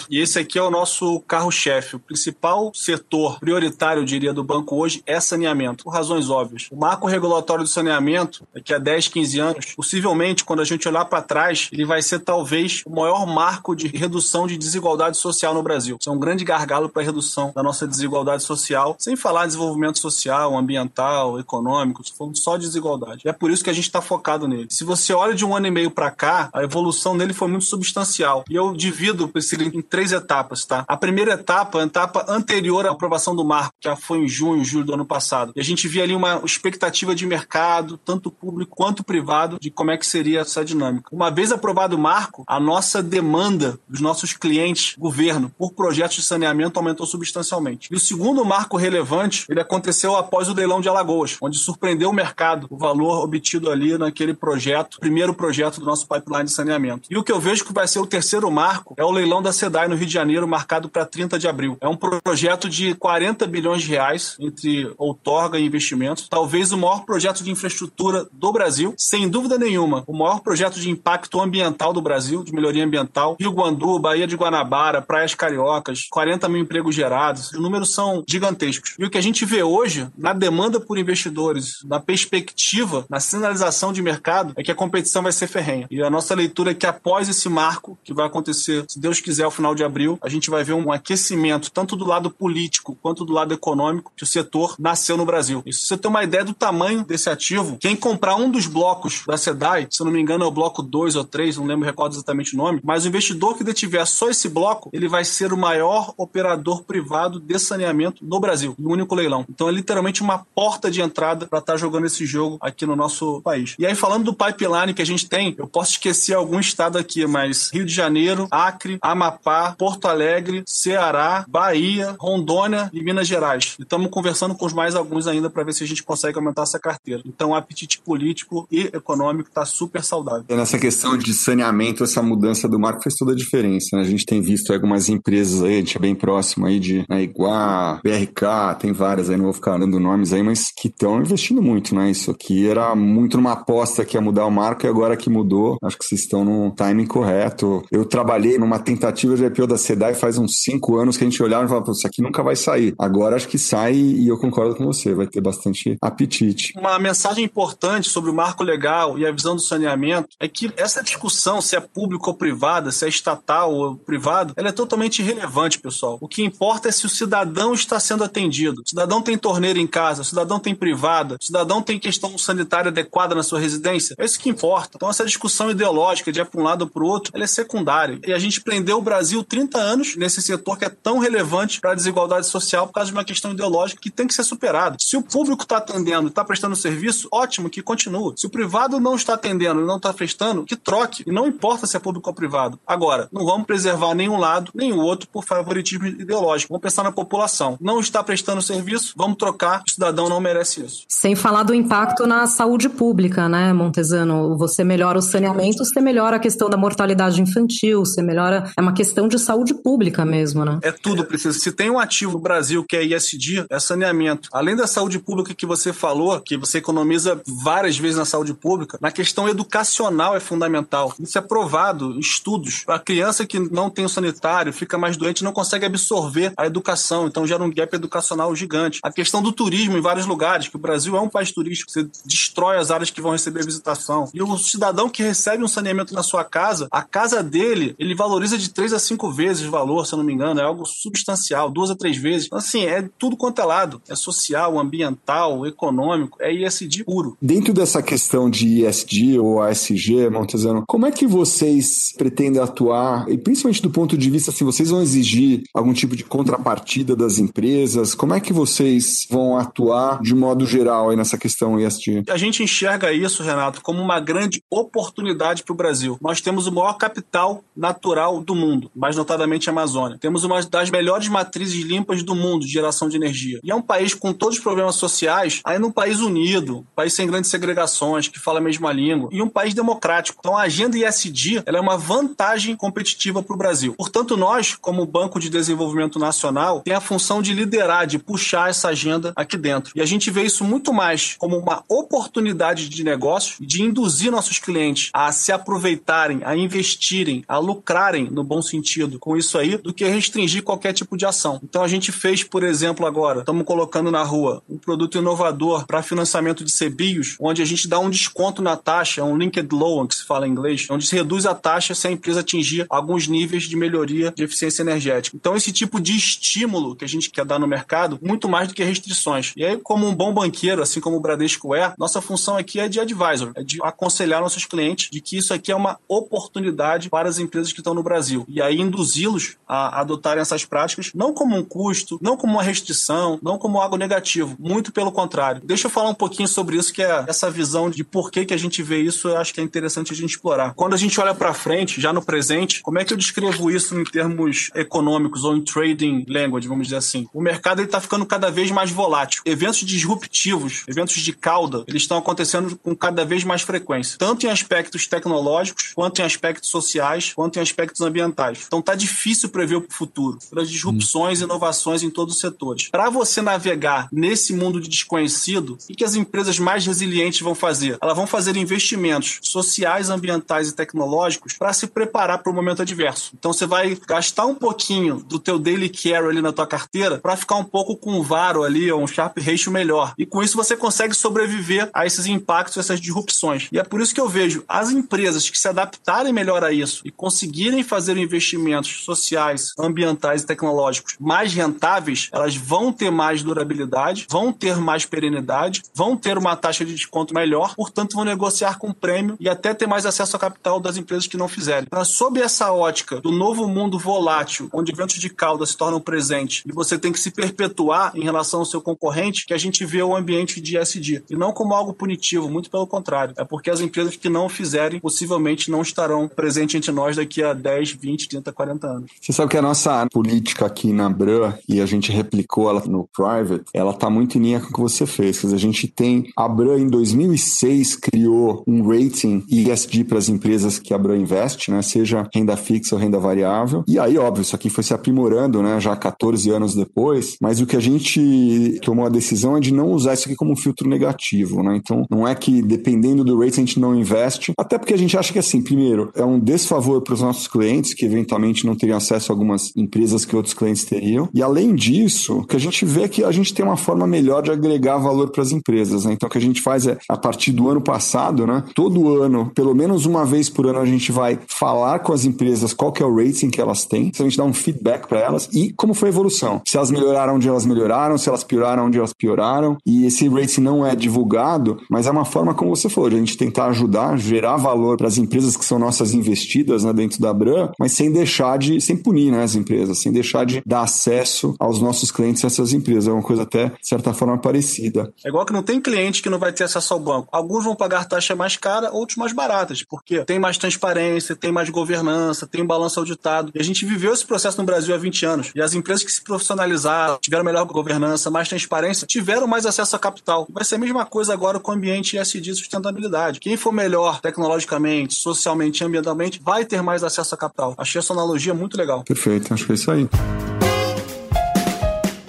[0.09, 4.75] e esse aqui é o nosso carro-chefe, o principal setor prioritário, eu diria, do banco
[4.75, 6.67] hoje é saneamento, por razões óbvias.
[6.71, 11.05] O marco regulatório do saneamento, daqui a 10, 15 anos, possivelmente, quando a gente olhar
[11.05, 15.63] para trás, ele vai ser talvez o maior marco de redução de desigualdade social no
[15.63, 15.97] Brasil.
[15.99, 19.99] Isso é um grande gargalo para a redução da nossa desigualdade social, sem falar desenvolvimento
[19.99, 23.21] social, ambiental, econômico, falando só de desigualdade.
[23.25, 24.67] E é por isso que a gente está focado nele.
[24.69, 27.65] Se você olha de um ano e meio para cá, a evolução dele foi muito
[27.65, 28.43] substancial.
[28.49, 30.83] E eu divido esse em três etapas, tá?
[30.87, 34.63] A primeira etapa, a etapa anterior à aprovação do marco, que já foi em junho,
[34.63, 35.53] julho do ano passado.
[35.55, 39.91] E a gente via ali uma expectativa de mercado, tanto público quanto privado de como
[39.91, 41.09] é que seria essa dinâmica.
[41.11, 46.23] Uma vez aprovado o marco, a nossa demanda dos nossos clientes, governo, por projetos de
[46.23, 47.89] saneamento aumentou substancialmente.
[47.91, 52.13] E o segundo marco relevante, ele aconteceu após o leilão de Alagoas, onde surpreendeu o
[52.13, 57.07] mercado o valor obtido ali naquele projeto, primeiro projeto do nosso pipeline de saneamento.
[57.09, 59.53] E o que eu vejo que vai ser o terceiro marco é o leilão da
[59.53, 61.77] SEDAI no Rio de Janeiro, marcado para 30 de abril.
[61.81, 67.05] É um projeto de 40 bilhões de reais entre outorga e investimentos, talvez o maior
[67.05, 72.01] projeto de infraestrutura do Brasil, sem dúvida nenhuma, o maior projeto de impacto ambiental do
[72.01, 73.35] Brasil, de melhoria ambiental.
[73.39, 77.51] Rio Guandu, Baía de Guanabara, Praias Cariocas, 40 mil empregos gerados.
[77.51, 78.95] Os números são gigantescos.
[78.97, 83.91] E o que a gente vê hoje, na demanda por investidores, na perspectiva, na sinalização
[83.91, 85.87] de mercado, é que a competição vai ser ferrenha.
[85.89, 89.43] E a nossa leitura é que após esse marco, que vai acontecer, se Deus quiser,
[89.43, 93.25] ao final de abril, a gente vai ver um aquecimento, tanto do lado político quanto
[93.25, 95.63] do lado econômico, que o setor nasceu no Brasil.
[95.65, 99.23] E se você tem uma ideia do tamanho desse ativo, quem comprar um dos blocos
[99.25, 101.85] da SEDAI, se eu não me engano é o bloco 2 ou 3, não lembro,
[101.85, 105.51] recordo exatamente o nome, mas o investidor que detiver só esse bloco, ele vai ser
[105.51, 109.45] o maior operador privado de saneamento no Brasil, no único leilão.
[109.49, 112.95] Então é literalmente uma porta de entrada para estar tá jogando esse jogo aqui no
[112.95, 113.75] nosso país.
[113.79, 117.25] E aí, falando do pipeline que a gente tem, eu posso esquecer algum estado aqui,
[117.25, 123.75] mas Rio de Janeiro, Acre, Amapá, Porto Alegre, Ceará, Bahia, Rondônia e Minas Gerais.
[123.79, 126.63] E estamos conversando com os mais alguns ainda para ver se a gente consegue aumentar
[126.63, 127.21] essa carteira.
[127.25, 130.43] Então, o apetite político e econômico está super saudável.
[130.49, 133.95] E nessa questão de saneamento, essa mudança do marco fez toda a diferença.
[133.95, 134.01] Né?
[134.01, 137.23] A gente tem visto algumas empresas aí, a gente é bem próximo aí de né,
[137.23, 141.61] Iguá, BRK, tem várias aí, não vou ficar dando nomes aí, mas que estão investindo
[141.61, 142.11] muito, né?
[142.11, 145.77] Isso aqui era muito numa aposta que ia mudar o marco e agora que mudou,
[145.81, 147.81] acho que vocês estão no timing correto.
[147.89, 151.41] Eu trabalhei numa tentativa de IPO da SEDAI faz uns cinco anos que a gente
[151.41, 152.93] olhava e falava, isso aqui nunca vai sair.
[152.99, 156.73] Agora acho que sai e eu concordo com você, vai ter bastante apetite.
[156.77, 161.03] Uma mensagem importante sobre o marco legal e a visão do saneamento é que essa
[161.03, 165.79] discussão se é público ou privada, se é estatal ou privado, ela é totalmente irrelevante,
[165.79, 166.17] pessoal.
[166.21, 168.81] O que importa é se o cidadão está sendo atendido.
[168.85, 172.89] O cidadão tem torneira em casa, o cidadão tem privada, o cidadão tem questão sanitária
[172.89, 174.15] adequada na sua residência.
[174.17, 174.91] É isso que importa.
[174.95, 177.47] Então essa discussão ideológica de ir para um lado ou para o outro, ela é
[177.47, 178.19] secundária.
[178.25, 181.91] E a gente prendeu o Brasil 30 anos nesse setor que é tão relevante para
[181.91, 184.97] a desigualdade social por causa de uma questão ideológica que tem que ser superada.
[184.99, 188.33] Se o público está atendendo, está prestando serviço, ótimo, que continue.
[188.37, 191.23] Se o privado não está atendendo e não está prestando, que troque.
[191.27, 192.79] E não importa se é público ou privado.
[192.85, 196.73] Agora, não vamos preservar nenhum lado nem o outro por favoritismo ideológico.
[196.73, 197.77] Vamos pensar na população.
[197.79, 199.83] Não está prestando serviço, vamos trocar.
[199.87, 201.03] O cidadão não merece isso.
[201.07, 204.57] Sem falar do impacto na saúde pública, né, Montesano?
[204.57, 208.71] Você melhora o saneamento, você melhora a questão da mortalidade infantil, você melhora.
[208.77, 210.79] É uma questão de saúde pública mesmo, né?
[210.81, 211.59] É tudo preciso.
[211.59, 214.49] Se tem um ativo no Brasil que é ISD, é saneamento.
[214.51, 218.97] Além da saúde pública que você falou, que você economiza várias vezes na saúde pública,
[219.01, 221.13] na questão educacional é fundamental.
[221.19, 222.83] Isso é provado estudos.
[222.87, 227.27] A criança que não tem o sanitário, fica mais doente, não consegue absorver a educação,
[227.27, 228.99] então gera um gap educacional gigante.
[229.01, 232.07] A questão do turismo em vários lugares, que o Brasil é um país turístico, você
[232.25, 234.29] destrói as áreas que vão receber visitação.
[234.33, 238.57] E o cidadão que recebe um saneamento na sua casa, a casa dele, ele valoriza
[238.57, 241.69] de três a cinco vezes o valor, se eu não me engano, é algo substancial,
[241.69, 242.47] duas a três vezes.
[242.47, 244.01] Então, assim, é tudo quanto é lado.
[244.09, 247.37] É social, ambiental, econômico, é ISD puro.
[247.41, 253.37] Dentro dessa questão de ISD ou ASG, Montezano, como é que vocês pretendem atuar, e
[253.37, 257.37] principalmente do ponto de vista, se assim, vocês vão exigir algum tipo de contrapartida das
[257.37, 262.23] empresas, como é que vocês vão atuar de modo geral aí nessa questão ESG?
[262.29, 266.17] A gente enxerga isso, Renato, como uma grande oportunidade para o Brasil.
[266.21, 270.17] Nós temos o maior capital natural do mundo, mais notadamente a Amazônia.
[270.19, 273.59] Temos uma das melhores matrizes limpas do mundo de geração de energia.
[273.63, 277.13] E é um país com todos os problemas sociais, ainda um país unido, um país
[277.13, 280.39] sem grandes segregações, que fala a mesma língua, e um país democrático.
[280.39, 283.93] Então a agenda ISD ela é uma vantagem competitiva para o Brasil.
[283.97, 288.89] Portanto, nós, como Banco de Desenvolvimento Nacional, tem a função de liderar, de puxar essa
[288.89, 289.91] agenda aqui dentro.
[289.95, 294.59] E a gente vê isso muito mais como uma oportunidade de negócio de induzir nossos
[294.59, 299.93] clientes a se aproveitarem, a investirem, a lucrarem no bom sentido com isso aí, do
[299.93, 301.59] que restringir qualquer tipo de ação.
[301.63, 306.01] Então a gente fez, por exemplo, agora, estamos colocando na rua um produto inovador para
[306.01, 310.15] financiamento de CBIOS, onde a gente dá um desconto na taxa, um linked loan, que
[310.15, 313.63] se fala em inglês, onde se reduz a taxa se a empresa atingir alguns níveis
[313.63, 315.35] de melhoria de eficiência energética.
[315.35, 318.73] Então esse tipo de estímulo que a gente quer dar no mercado, muito mais do
[318.73, 319.53] que restrições.
[319.55, 322.87] E aí, como um bom banqueiro, assim como o Bradesco é, nossa função aqui é
[322.87, 327.29] de advisor, é de aconselhar nossos clientes de que isso aqui é uma oportunidade para
[327.29, 328.34] as empresas que estão no Brasil.
[328.47, 333.39] E aí induzi-los a adotarem essas práticas, não como um custo, não como uma restrição,
[333.41, 335.61] não como algo negativo, muito pelo contrário.
[335.63, 338.53] Deixa eu falar um pouquinho sobre isso, que é essa visão de por que, que
[338.53, 340.73] a gente vê isso, eu acho que é interessante a gente explorar.
[340.73, 343.99] Quando a gente olha para frente, já no presente, como é que eu descrevo isso
[343.99, 347.27] em termos econômicos ou em trading language, vamos dizer assim?
[347.33, 349.41] O mercado está ficando cada vez mais volátil.
[349.45, 354.49] Eventos disruptivos, eventos de cauda, eles estão acontecendo com cada vez mais frequência, tanto em
[354.49, 358.24] aspectos tecnológicos, quanto em aspectos sociais, quanto em aspectos ambientais.
[358.67, 362.89] Então tá difícil prever o futuro, pelas disrupções e inovações em todos os setores.
[362.89, 367.97] Para você navegar nesse mundo de desconhecido, o que as empresas mais resilientes vão fazer?
[368.01, 373.31] Elas vão fazer investimentos sociais, ambientais e tecnológicos para se preparar para o momento adverso.
[373.37, 377.37] Então você vai gastar um pouquinho do teu daily care ali na tua carteira para
[377.37, 380.13] ficar um pouco com um varo ali, ou um sharp ratio melhor.
[380.17, 383.67] E com isso você consegue sobreviver a esses impactos, essas disrupções.
[383.71, 387.01] E é por isso que eu vejo as empresas que se adaptarem melhor a isso
[387.05, 394.27] e conseguirem fazer investimentos sociais, ambientais e tecnológicos mais rentáveis, elas vão ter mais durabilidade,
[394.29, 398.91] vão ter mais perenidade, vão ter uma taxa de desconto melhor, portanto vão negociar com
[398.91, 401.85] prêmio e até ter mais acesso ao capital das empresas que não fizerem.
[401.87, 406.63] Então, sob essa ótica do novo mundo volátil, onde eventos de cauda se tornam presentes
[406.65, 410.01] e você tem que se perpetuar em relação ao seu concorrente, que a gente vê
[410.01, 411.23] o ambiente de SD.
[411.29, 413.33] E não como algo punitivo, muito pelo contrário.
[413.37, 417.53] É porque as empresas que não fizerem possivelmente não estarão presentes entre nós daqui a
[417.53, 419.11] 10, 20, 30, 40 anos.
[419.19, 423.09] Você sabe que a nossa política aqui na Bran, e a gente replicou ela no
[423.13, 425.39] Private, ela está muito em linha com o que você fez.
[425.39, 426.31] Quer dizer, a gente tem.
[426.37, 431.71] A Bran, em 2006, criou um rating ESG para as empresas que a Bran investe,
[431.71, 431.81] né?
[431.81, 433.83] Seja renda fixa ou renda variável.
[433.87, 435.79] E aí, óbvio, isso aqui foi se aprimorando, né?
[435.79, 437.37] Já 14 anos depois.
[437.41, 440.51] Mas o que a gente tomou a decisão é de não usar isso aqui como
[440.51, 441.75] um filtro negativo, né?
[441.75, 445.17] Então, não é que dependendo do rating a gente não investe, até porque a gente
[445.17, 448.97] acha que, assim, primeiro, é um desfavor para os nossos clientes, que eventualmente não teriam
[448.97, 451.29] acesso a algumas empresas que outros clientes teriam.
[451.33, 454.05] E além disso, o que a gente vê é que a gente tem uma forma
[454.05, 456.13] melhor de agregar valor para as empresas, né?
[456.13, 458.63] Então, o que a gente faz é, a partir do ano passado, né?
[458.73, 462.73] Todo ano, pelo menos uma vez por ano, a gente vai falar com as empresas
[462.73, 465.19] qual que é o rating que elas têm, se a gente dá um feedback para
[465.19, 466.61] elas e como foi a evolução.
[466.65, 469.77] Se elas melhoraram onde elas melhoraram, se elas pioraram onde elas pioraram.
[469.85, 473.19] E esse rating não é divulgado, mas é uma forma, como você falou, de a
[473.19, 477.33] gente tentar ajudar, gerar valor para as empresas que são nossas investidas né, dentro da
[477.33, 481.55] Bran, mas sem deixar de, sem punir né, as empresas, sem deixar de dar acesso
[481.59, 483.07] aos nossos clientes a essas empresas.
[483.07, 485.13] É uma coisa até, de certa forma, parecida.
[485.23, 487.27] É igual que não tem cliente que não vai ter acesso ao banco.
[487.31, 491.69] Alguns vão pagar taxa mais cara, outros mais baratas, porque tem mais transparência, tem mais
[491.69, 493.51] governança, tem um balanço auditado.
[493.53, 495.51] E a gente viveu esse processo no Brasil há 20 anos.
[495.53, 499.99] E as empresas que se profissionalizaram, tiveram melhor governança, mais transparência, tiveram mais acesso a
[499.99, 500.47] capital.
[500.49, 503.39] Vai ser a mesma coisa agora com o ambiente ESG sustentabilidade.
[503.39, 507.64] Quem for melhor tecnologicamente, socialmente ambientalmente vai ter mais acesso a capital.
[507.77, 509.03] Achei essa analogia muito legal.
[509.03, 510.07] Perfeito, acho que é isso aí.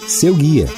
[0.06, 0.68] Seu guia.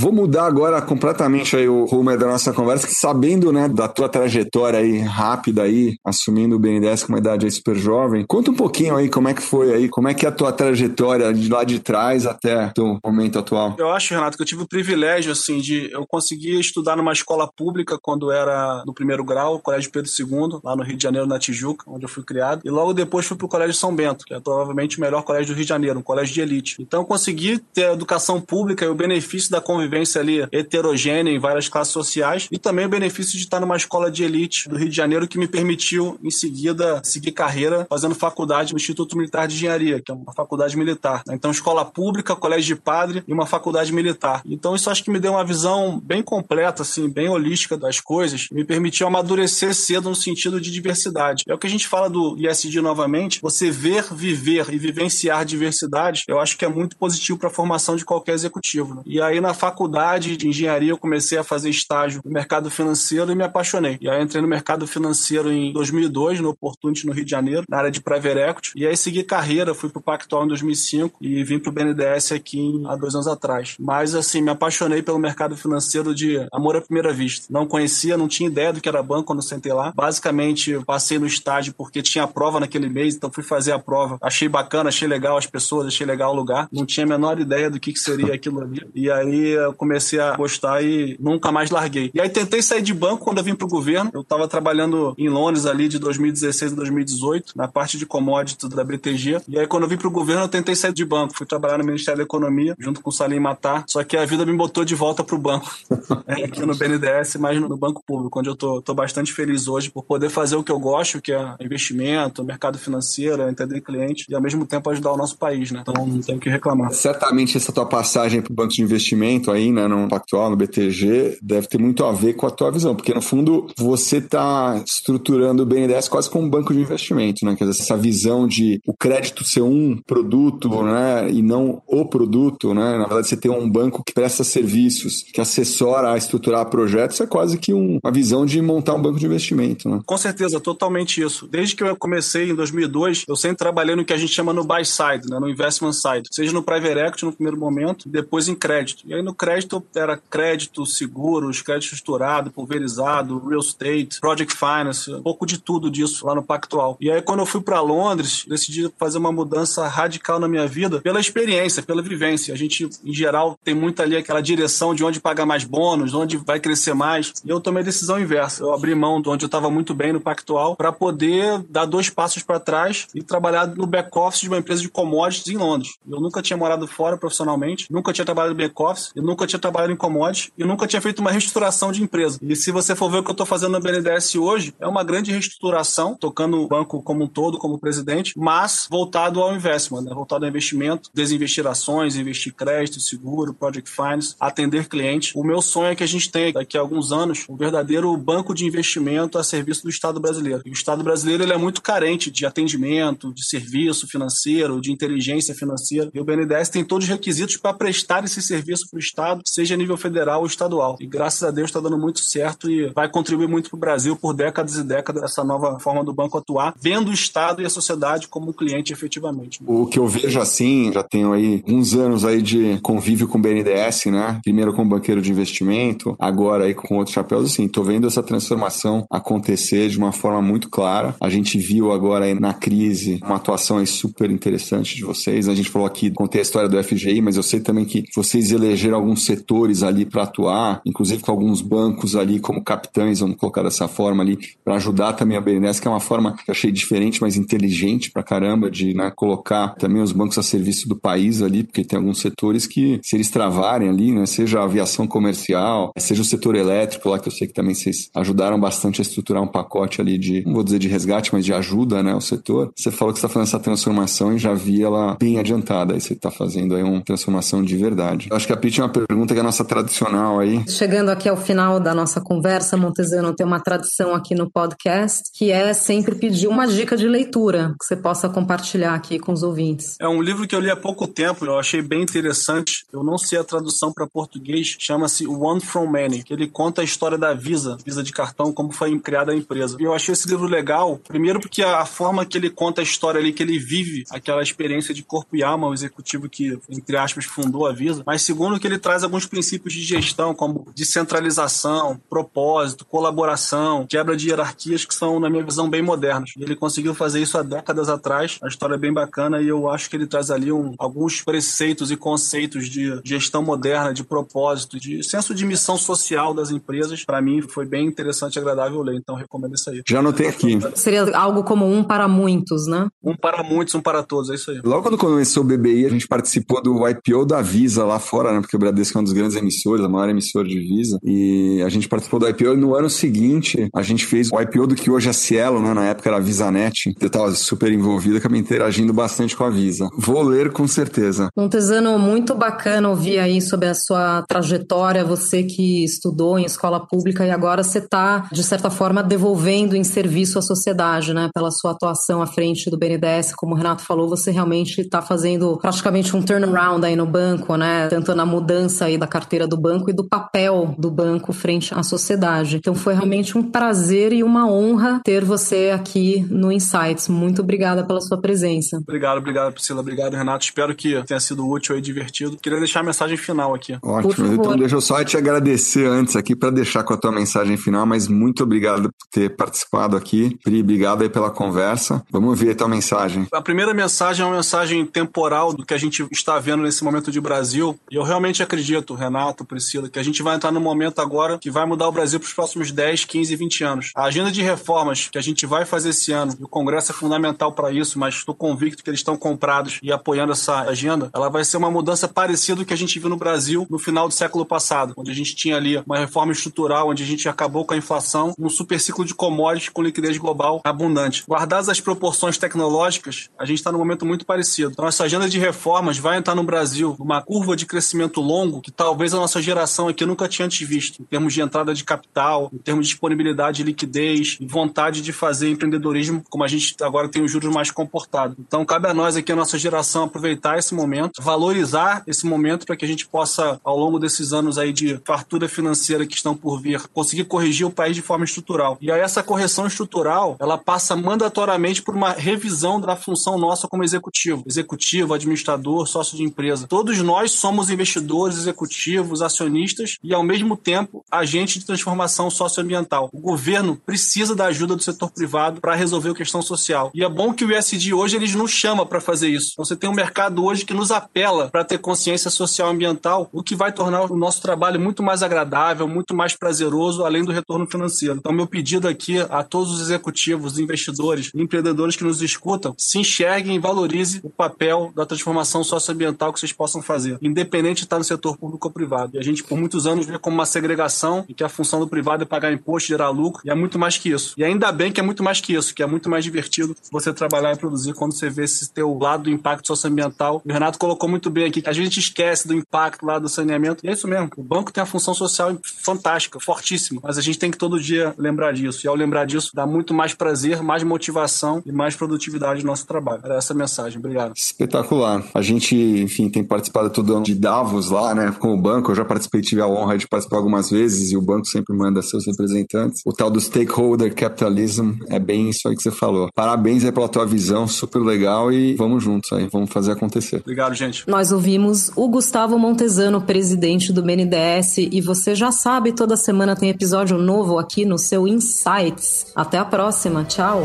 [0.00, 4.78] Vou mudar agora completamente aí o rumo da nossa conversa, sabendo, né, da tua trajetória
[4.78, 8.24] aí rápida aí, assumindo o BNDES com uma idade aí super jovem.
[8.26, 10.52] Conta um pouquinho aí como é que foi aí, como é que é a tua
[10.52, 13.76] trajetória de lá de trás até o momento atual.
[13.78, 17.46] Eu acho, Renato, que eu tive o privilégio, assim, de eu conseguir estudar numa escola
[17.54, 21.38] pública quando era no primeiro grau, Colégio Pedro II, lá no Rio de Janeiro, na
[21.38, 22.62] Tijuca, onde eu fui criado.
[22.64, 25.56] E logo depois fui pro Colégio São Bento, que é provavelmente o melhor colégio do
[25.58, 26.76] Rio de Janeiro, um colégio de elite.
[26.80, 31.32] Então eu consegui ter a educação pública e o benefício da convivência convivência ali heterogênea
[31.32, 34.76] em várias classes sociais e também o benefício de estar numa escola de elite do
[34.76, 39.48] Rio de Janeiro que me permitiu em seguida seguir carreira fazendo faculdade no Instituto Militar
[39.48, 41.22] de Engenharia, que é uma faculdade militar.
[41.30, 44.42] Então escola pública, colégio de padre e uma faculdade militar.
[44.46, 48.46] Então isso acho que me deu uma visão bem completa, assim, bem holística das coisas,
[48.52, 51.42] me permitiu amadurecer cedo no sentido de diversidade.
[51.48, 56.22] É o que a gente fala do ISD novamente, você ver, viver e vivenciar diversidade,
[56.28, 58.94] eu acho que é muito positivo para a formação de qualquer executivo.
[58.94, 59.02] Né?
[59.04, 63.34] E aí na faculdade de engenharia eu comecei a fazer estágio no mercado financeiro e
[63.34, 63.98] me apaixonei.
[64.00, 67.78] E aí entrei no mercado financeiro em 2002, no Opportunity no Rio de Janeiro, na
[67.78, 68.72] área de private equity.
[68.76, 72.86] E aí segui carreira, fui pro Pactual em 2005 e vim pro BNDES aqui em,
[72.86, 73.76] há dois anos atrás.
[73.78, 77.46] Mas assim, me apaixonei pelo mercado financeiro de amor à primeira vista.
[77.50, 79.92] Não conhecia, não tinha ideia do que era banco quando sentei lá.
[79.94, 84.18] Basicamente, passei no estágio porque tinha prova naquele mês, então fui fazer a prova.
[84.20, 86.68] Achei bacana, achei legal as pessoas, achei legal o lugar.
[86.72, 88.80] Não tinha a menor ideia do que, que seria aquilo ali.
[88.94, 92.10] E aí eu comecei a gostar e nunca mais larguei.
[92.12, 94.10] E aí tentei sair de banco quando eu vim pro governo.
[94.12, 98.84] Eu estava trabalhando em Londres ali de 2016 a 2018, na parte de commodities da
[98.84, 99.42] BTG.
[99.48, 101.34] E aí quando eu vim pro governo, eu tentei sair de banco.
[101.36, 103.84] Fui trabalhar no Ministério da Economia, junto com o Salim Matar.
[103.86, 105.70] Só que a vida me botou de volta pro banco.
[106.26, 109.90] É, aqui no BNDES, mas no banco público, onde eu tô, tô bastante feliz hoje
[109.90, 114.34] por poder fazer o que eu gosto, que é investimento, mercado financeiro, entender cliente e
[114.34, 115.82] ao mesmo tempo ajudar o nosso país, né?
[115.82, 116.92] Então não tenho que reclamar.
[116.92, 121.38] Certamente essa tua passagem pro banco de investimento aí aí, né, no Pactual, no BTG,
[121.42, 125.62] deve ter muito a ver com a tua visão, porque no fundo você está estruturando
[125.62, 127.54] o BNDES quase como um banco de investimento, né?
[127.54, 132.74] Quer dizer, essa visão de o crédito ser um produto, né, e não o produto,
[132.74, 132.98] né?
[132.98, 137.26] Na verdade, você tem um banco que presta serviços, que assessora a estruturar projetos, é
[137.26, 140.00] quase que um, uma visão de montar um banco de investimento, né?
[140.06, 141.46] Com certeza, totalmente isso.
[141.46, 144.64] Desde que eu comecei em 2002, eu sempre trabalhei no que a gente chama no
[144.64, 148.54] buy side, né, no investment side, seja no private equity no primeiro momento, depois em
[148.54, 149.02] crédito.
[149.06, 155.22] E aí no crédito era crédito, seguros, crédito estruturado, pulverizado, real estate, project finance, um
[155.22, 156.98] pouco de tudo disso lá no Pactual.
[157.00, 161.00] E aí quando eu fui para Londres, decidi fazer uma mudança radical na minha vida
[161.00, 162.52] pela experiência, pela vivência.
[162.52, 166.36] A gente, em geral, tem muito ali aquela direção de onde pagar mais bônus, onde
[166.36, 167.32] vai crescer mais.
[167.42, 168.62] E eu tomei a decisão inversa.
[168.62, 172.10] Eu abri mão de onde eu estava muito bem no Pactual para poder dar dois
[172.10, 175.96] passos para trás e trabalhar no back-office de uma empresa de commodities em Londres.
[176.06, 179.96] Eu nunca tinha morado fora profissionalmente, nunca tinha trabalhado no back-office, nunca tinha trabalhado em
[179.96, 182.38] commodities e nunca tinha feito uma reestruturação de empresa.
[182.42, 185.04] E se você for ver o que eu estou fazendo na BNDES hoje, é uma
[185.04, 190.12] grande reestruturação, tocando o banco como um todo, como presidente, mas voltado ao investment, né?
[190.12, 195.32] voltado ao investimento, desinvestir ações, investir crédito, seguro, project finance, atender cliente.
[195.36, 198.54] O meu sonho é que a gente tenha, daqui a alguns anos, um verdadeiro banco
[198.54, 200.62] de investimento a serviço do Estado brasileiro.
[200.66, 205.54] E o Estado brasileiro ele é muito carente de atendimento, de serviço financeiro, de inteligência
[205.54, 206.10] financeira.
[206.12, 209.74] E o BNDES tem todos os requisitos para prestar esse serviço para o Estado, seja
[209.74, 210.96] a nível federal ou estadual.
[211.00, 214.16] E graças a Deus está dando muito certo e vai contribuir muito para o Brasil
[214.16, 217.70] por décadas e décadas essa nova forma do banco atuar, vendo o Estado e a
[217.70, 219.60] sociedade como cliente efetivamente.
[219.66, 223.40] O que eu vejo assim, já tenho aí uns anos aí de convívio com o
[223.40, 224.40] BNDES, né?
[224.42, 229.04] Primeiro com banqueiro de investimento, agora aí com outros chapéus, assim, tô vendo essa transformação
[229.10, 231.14] acontecer de uma forma muito clara.
[231.20, 235.48] A gente viu agora aí na crise uma atuação aí super interessante de vocês.
[235.48, 238.52] A gente falou aqui, contei a história do FGI, mas eu sei também que vocês
[238.52, 243.62] elegeram alguns setores ali para atuar, inclusive com alguns bancos ali como capitães, vamos colocar
[243.62, 246.70] dessa forma ali, para ajudar também a BNDES, que é uma forma que eu achei
[246.70, 251.42] diferente, mas inteligente pra caramba de né, colocar também os bancos a serviço do país
[251.42, 255.92] ali, porque tem alguns setores que, se eles travarem ali, né, seja a aviação comercial,
[255.98, 259.42] seja o setor elétrico lá, que eu sei que também vocês ajudaram bastante a estruturar
[259.42, 262.72] um pacote ali de, não vou dizer de resgate, mas de ajuda né, ao setor.
[262.76, 265.94] Você falou que está fazendo essa transformação e já vi ela bem adiantada.
[265.94, 268.28] Aí você está fazendo aí uma transformação de verdade.
[268.30, 270.64] Eu acho que a Pete é uma pergunta que é a nossa tradicional aí.
[270.68, 275.50] Chegando aqui ao final da nossa conversa, Montezano tem uma tradição aqui no podcast, que
[275.50, 279.96] é sempre pedir uma dica de leitura que você possa compartilhar aqui com os ouvintes.
[280.00, 282.84] É um livro que eu li há pouco tempo, eu achei bem interessante.
[282.92, 286.84] Eu não sei a tradução para português, chama-se One From Many, que ele conta a
[286.84, 289.76] história da Visa, Visa de cartão, como foi criada a empresa.
[289.78, 293.20] E eu achei esse livro legal, primeiro porque a forma que ele conta a história
[293.20, 297.24] ali, que ele vive aquela experiência de corpo e alma, o executivo que, entre aspas,
[297.24, 298.02] fundou a Visa.
[298.06, 304.28] Mas segundo que ele traz alguns princípios de gestão, como descentralização, propósito, colaboração, quebra de
[304.28, 306.32] hierarquias, que são, na minha visão, bem modernos.
[306.38, 308.38] Ele conseguiu fazer isso há décadas atrás.
[308.42, 311.90] A história é bem bacana e eu acho que ele traz ali um, alguns preceitos
[311.90, 317.04] e conceitos de gestão moderna, de propósito, de senso de missão social das empresas.
[317.04, 319.82] Para mim, foi bem interessante e agradável ler, então recomendo isso aí.
[319.88, 320.58] Já anotei aqui.
[320.74, 322.88] Seria algo como um para muitos, né?
[323.02, 324.60] Um para muitos, um para todos, é isso aí.
[324.64, 328.40] Logo quando começou o BBI, a gente participou do IPO da Visa lá fora, né?
[328.40, 330.98] Porque o Bradesco é um dos grandes emissores, a maior emissora de Visa.
[331.04, 334.68] E a gente participou do IPO e no ano seguinte a gente fez o IPO
[334.68, 335.74] do que hoje é Cielo, né?
[335.74, 336.94] Na época era VisaNet.
[337.00, 339.88] Eu tava super envolvido, acabei interagindo bastante com a Visa.
[339.96, 341.28] Vou ler com certeza.
[341.36, 347.26] Montezano, muito bacana ouvir aí sobre a sua trajetória, você que estudou em escola pública
[347.26, 351.28] e agora você está, de certa forma, devolvendo em serviço à sociedade, né?
[351.34, 355.58] Pela sua atuação à frente do BNDES, como o Renato falou, você realmente está fazendo
[355.58, 357.88] praticamente um turnaround aí no banco, né?
[357.88, 361.82] Tanto na mudança aí da carteira do banco e do papel do banco frente à
[361.82, 362.56] sociedade.
[362.56, 367.08] Então foi realmente um prazer e uma honra ter você aqui no Insights.
[367.08, 368.78] Muito obrigada pela sua presença.
[368.78, 369.80] Obrigado, obrigado, Priscila.
[369.80, 370.44] Obrigado, Renato.
[370.44, 372.36] Espero que tenha sido útil e divertido.
[372.36, 373.76] Queria deixar a mensagem final aqui.
[373.82, 374.32] Ótimo.
[374.32, 377.86] Então deixa eu só te agradecer antes aqui para deixar com a tua mensagem final,
[377.86, 380.38] mas muito obrigado por ter participado aqui.
[380.42, 382.02] Pri, obrigado aí pela conversa.
[382.10, 383.26] Vamos ver a tua mensagem.
[383.32, 387.10] A primeira mensagem é uma mensagem temporal do que a gente está vendo nesse momento
[387.10, 387.78] de Brasil.
[387.90, 391.50] E eu realmente acredito, Renato, Priscila, que a gente vai entrar num momento agora que
[391.50, 393.92] vai mudar o Brasil para os próximos 10, 15, 20 anos.
[393.94, 396.94] A agenda de reformas que a gente vai fazer esse ano, e o Congresso é
[396.94, 401.28] fundamental para isso, mas estou convicto que eles estão comprados e apoiando essa agenda, ela
[401.28, 404.14] vai ser uma mudança parecida do que a gente viu no Brasil no final do
[404.14, 407.74] século passado, onde a gente tinha ali uma reforma estrutural, onde a gente acabou com
[407.74, 411.22] a inflação, um super ciclo de commodities com liquidez global abundante.
[411.28, 414.72] Guardadas as proporções tecnológicas, a gente está num momento muito parecido.
[414.72, 418.60] Então, essa agenda de reformas vai entrar no Brasil numa curva de crescimento longo longo
[418.60, 421.84] que talvez a nossa geração aqui nunca tinha antes visto, em termos de entrada de
[421.84, 427.08] capital, em termos de disponibilidade de liquidez, vontade de fazer empreendedorismo, como a gente agora
[427.08, 428.36] tem os juros mais comportados.
[428.38, 432.76] Então, cabe a nós aqui, a nossa geração, aproveitar esse momento, valorizar esse momento para
[432.76, 436.60] que a gente possa, ao longo desses anos aí de fartura financeira que estão por
[436.60, 438.78] vir, conseguir corrigir o país de forma estrutural.
[438.80, 443.84] E aí essa correção estrutural, ela passa mandatoriamente por uma revisão da função nossa como
[443.84, 444.42] executivo.
[444.46, 446.66] Executivo, administrador, sócio de empresa.
[446.66, 453.08] Todos nós somos investidores, executivos, acionistas e, ao mesmo tempo, agentes de transformação socioambiental.
[453.12, 456.90] O governo precisa da ajuda do setor privado para resolver a questão social.
[456.94, 459.50] E é bom que o ISD hoje eles nos chama para fazer isso.
[459.52, 463.42] Então, você tem um mercado hoje que nos apela para ter consciência social ambiental, o
[463.42, 467.66] que vai tornar o nosso trabalho muito mais agradável, muito mais prazeroso, além do retorno
[467.66, 468.16] financeiro.
[468.18, 473.56] Então, meu pedido aqui a todos os executivos, investidores, empreendedores que nos escutam, se enxerguem
[473.56, 478.04] e valorizem o papel da transformação socioambiental que vocês possam fazer, independente de estar no
[478.04, 479.16] setor público ou privado.
[479.16, 481.88] E a gente, por muitos anos, vê como uma segregação e que a função do
[481.88, 484.34] privado é pagar imposto, gerar lucro, e é muito mais que isso.
[484.36, 487.12] E ainda bem que é muito mais que isso, que é muito mais divertido você
[487.12, 490.42] trabalhar e produzir quando você vê esse teu lado do impacto socioambiental.
[490.44, 493.84] O Renato colocou muito bem aqui que a gente esquece do impacto lá do saneamento.
[493.84, 494.30] E é isso mesmo.
[494.36, 498.14] O banco tem a função social fantástica, fortíssima, mas a gente tem que todo dia
[498.16, 498.86] lembrar disso.
[498.86, 502.86] E ao lembrar disso, dá muito mais prazer, mais motivação e mais produtividade no nosso
[502.86, 503.20] trabalho.
[503.24, 503.98] Era essa a mensagem.
[503.98, 504.32] Obrigado.
[504.36, 505.24] Espetacular.
[505.34, 508.90] A gente, enfim, tem participado todo ano de Davos lá, né, com o banco.
[508.90, 512.02] Eu já participei, tive a honra de participar algumas vezes e o banco sempre manda
[512.02, 513.02] seus representantes.
[513.04, 516.28] O tal do stakeholder capitalism é bem isso aí que você falou.
[516.34, 520.36] Parabéns aí pela tua visão, super legal e vamos juntos aí, vamos fazer acontecer.
[520.36, 521.08] Obrigado, gente.
[521.08, 526.70] Nós ouvimos o Gustavo Montezano, presidente do BNDES, e você já sabe, toda semana tem
[526.70, 529.26] episódio novo aqui no seu Insights.
[529.34, 530.62] Até a próxima, tchau.